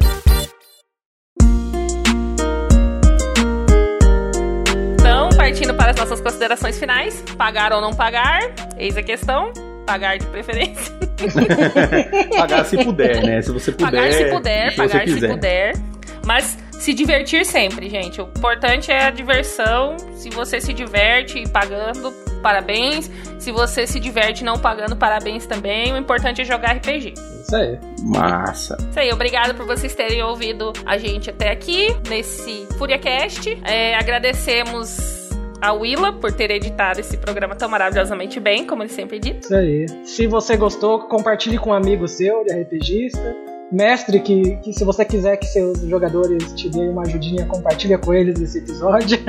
Então, 4.99 5.29
partindo 5.37 5.73
para 5.73 5.91
as 5.91 5.97
nossas 5.97 6.21
considerações 6.21 6.77
finais, 6.77 7.23
pagar 7.37 7.73
ou 7.73 7.81
não 7.81 7.93
pagar? 7.93 8.53
Eis 8.77 8.97
a 8.97 9.03
questão. 9.03 9.51
Pagar 9.85 10.17
de 10.17 10.25
preferência. 10.27 10.93
Pagar 12.37 12.63
se 12.63 12.77
puder, 12.83 13.23
né? 13.23 13.41
Se 13.41 13.51
você 13.51 13.71
puder. 13.71 13.91
pagar 13.91 14.13
se 14.13 14.25
puder, 14.25 14.71
se 14.71 14.77
pagar 14.77 15.07
se 15.07 15.27
puder. 15.27 15.73
Mas 16.29 16.55
se 16.73 16.93
divertir 16.93 17.43
sempre, 17.43 17.89
gente. 17.89 18.21
O 18.21 18.25
importante 18.37 18.91
é 18.91 19.05
a 19.05 19.09
diversão. 19.09 19.97
Se 20.13 20.29
você 20.29 20.61
se 20.61 20.71
diverte 20.71 21.43
pagando, 21.49 22.11
parabéns. 22.39 23.09
Se 23.39 23.51
você 23.51 23.87
se 23.87 23.99
diverte 23.99 24.43
não 24.43 24.59
pagando, 24.59 24.95
parabéns 24.95 25.47
também. 25.47 25.91
O 25.91 25.97
importante 25.97 26.41
é 26.41 26.45
jogar 26.45 26.75
RPG. 26.75 27.15
Isso 27.15 27.55
aí. 27.55 27.79
Massa. 28.03 28.77
Isso 28.91 28.99
aí, 28.99 29.11
obrigado 29.11 29.55
por 29.55 29.65
vocês 29.65 29.95
terem 29.95 30.21
ouvido 30.21 30.71
a 30.85 30.99
gente 30.99 31.31
até 31.31 31.49
aqui 31.49 31.87
nesse 32.07 32.67
FuriaCast. 32.77 33.59
É, 33.65 33.95
agradecemos 33.95 35.31
a 35.59 35.73
Willa 35.73 36.13
por 36.13 36.31
ter 36.31 36.51
editado 36.51 36.99
esse 36.99 37.17
programa 37.17 37.55
tão 37.55 37.67
maravilhosamente 37.67 38.39
bem, 38.39 38.67
como 38.67 38.83
ele 38.83 38.91
sempre 38.91 39.17
dito. 39.17 39.45
Isso 39.45 39.55
aí. 39.55 39.87
Se 40.05 40.27
você 40.27 40.55
gostou, 40.55 40.99
compartilhe 41.07 41.57
com 41.57 41.71
um 41.71 41.73
amigo 41.73 42.07
seu 42.07 42.43
de 42.45 42.53
RPGista. 42.53 43.48
Mestre, 43.71 44.19
que, 44.19 44.57
que 44.57 44.73
se 44.73 44.83
você 44.83 45.05
quiser 45.05 45.37
que 45.37 45.45
seus 45.45 45.79
jogadores 45.81 46.53
te 46.53 46.69
deem 46.69 46.89
uma 46.89 47.03
ajudinha, 47.03 47.45
compartilha 47.45 47.97
com 47.97 48.13
eles 48.13 48.39
esse 48.41 48.59
episódio. 48.59 49.19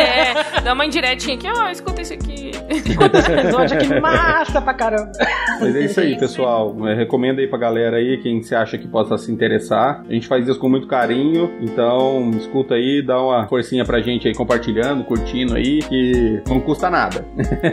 É, 0.00 0.60
dá 0.62 0.72
uma 0.72 0.84
indiretinha 0.84 1.36
aqui, 1.36 1.46
ó, 1.48 1.70
escuta 1.70 2.02
isso 2.02 2.14
aqui. 2.14 2.50
Escuta 2.68 3.18
esse 3.18 3.32
episódio 3.32 3.76
aqui, 3.76 4.00
massa 4.00 4.60
pra 4.60 4.74
caramba. 4.74 5.12
Mas 5.60 5.76
é 5.76 5.80
isso 5.80 6.00
aí, 6.00 6.18
pessoal. 6.18 6.74
É, 6.88 6.94
recomenda 6.94 7.40
aí 7.40 7.46
pra 7.46 7.58
galera 7.58 7.96
aí, 7.96 8.18
quem 8.22 8.42
você 8.42 8.54
acha 8.54 8.78
que 8.78 8.88
possa 8.88 9.16
se 9.18 9.30
interessar. 9.30 10.02
A 10.08 10.12
gente 10.12 10.26
faz 10.26 10.46
isso 10.46 10.58
com 10.58 10.68
muito 10.68 10.86
carinho. 10.86 11.50
Então, 11.60 12.30
escuta 12.30 12.74
aí, 12.74 13.02
dá 13.04 13.20
uma 13.20 13.46
forcinha 13.48 13.84
pra 13.84 14.00
gente 14.00 14.26
aí, 14.28 14.34
compartilhando, 14.34 15.04
curtindo 15.04 15.54
aí, 15.54 15.80
que 15.80 16.42
não 16.48 16.60
custa 16.60 16.90
nada. 16.90 17.24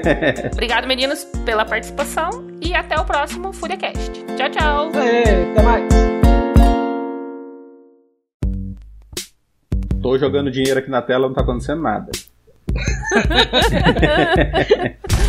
Obrigado, 0.54 0.88
meninos, 0.88 1.24
pela 1.46 1.66
participação 1.66 2.46
e 2.62 2.74
até 2.74 3.00
o 3.00 3.06
próximo 3.06 3.54
FuriaCast. 3.54 4.26
Tchau, 4.36 4.50
tchau. 4.50 4.92
Aí, 4.94 5.47
até 5.52 5.62
mais. 5.62 5.88
Tô 10.02 10.18
jogando 10.18 10.52
dinheiro 10.52 10.80
aqui 10.80 10.90
na 10.90 11.02
tela, 11.02 11.28
não 11.28 11.36
tá 11.36 11.42
acontecendo 11.42 11.82
nada. 11.82 12.12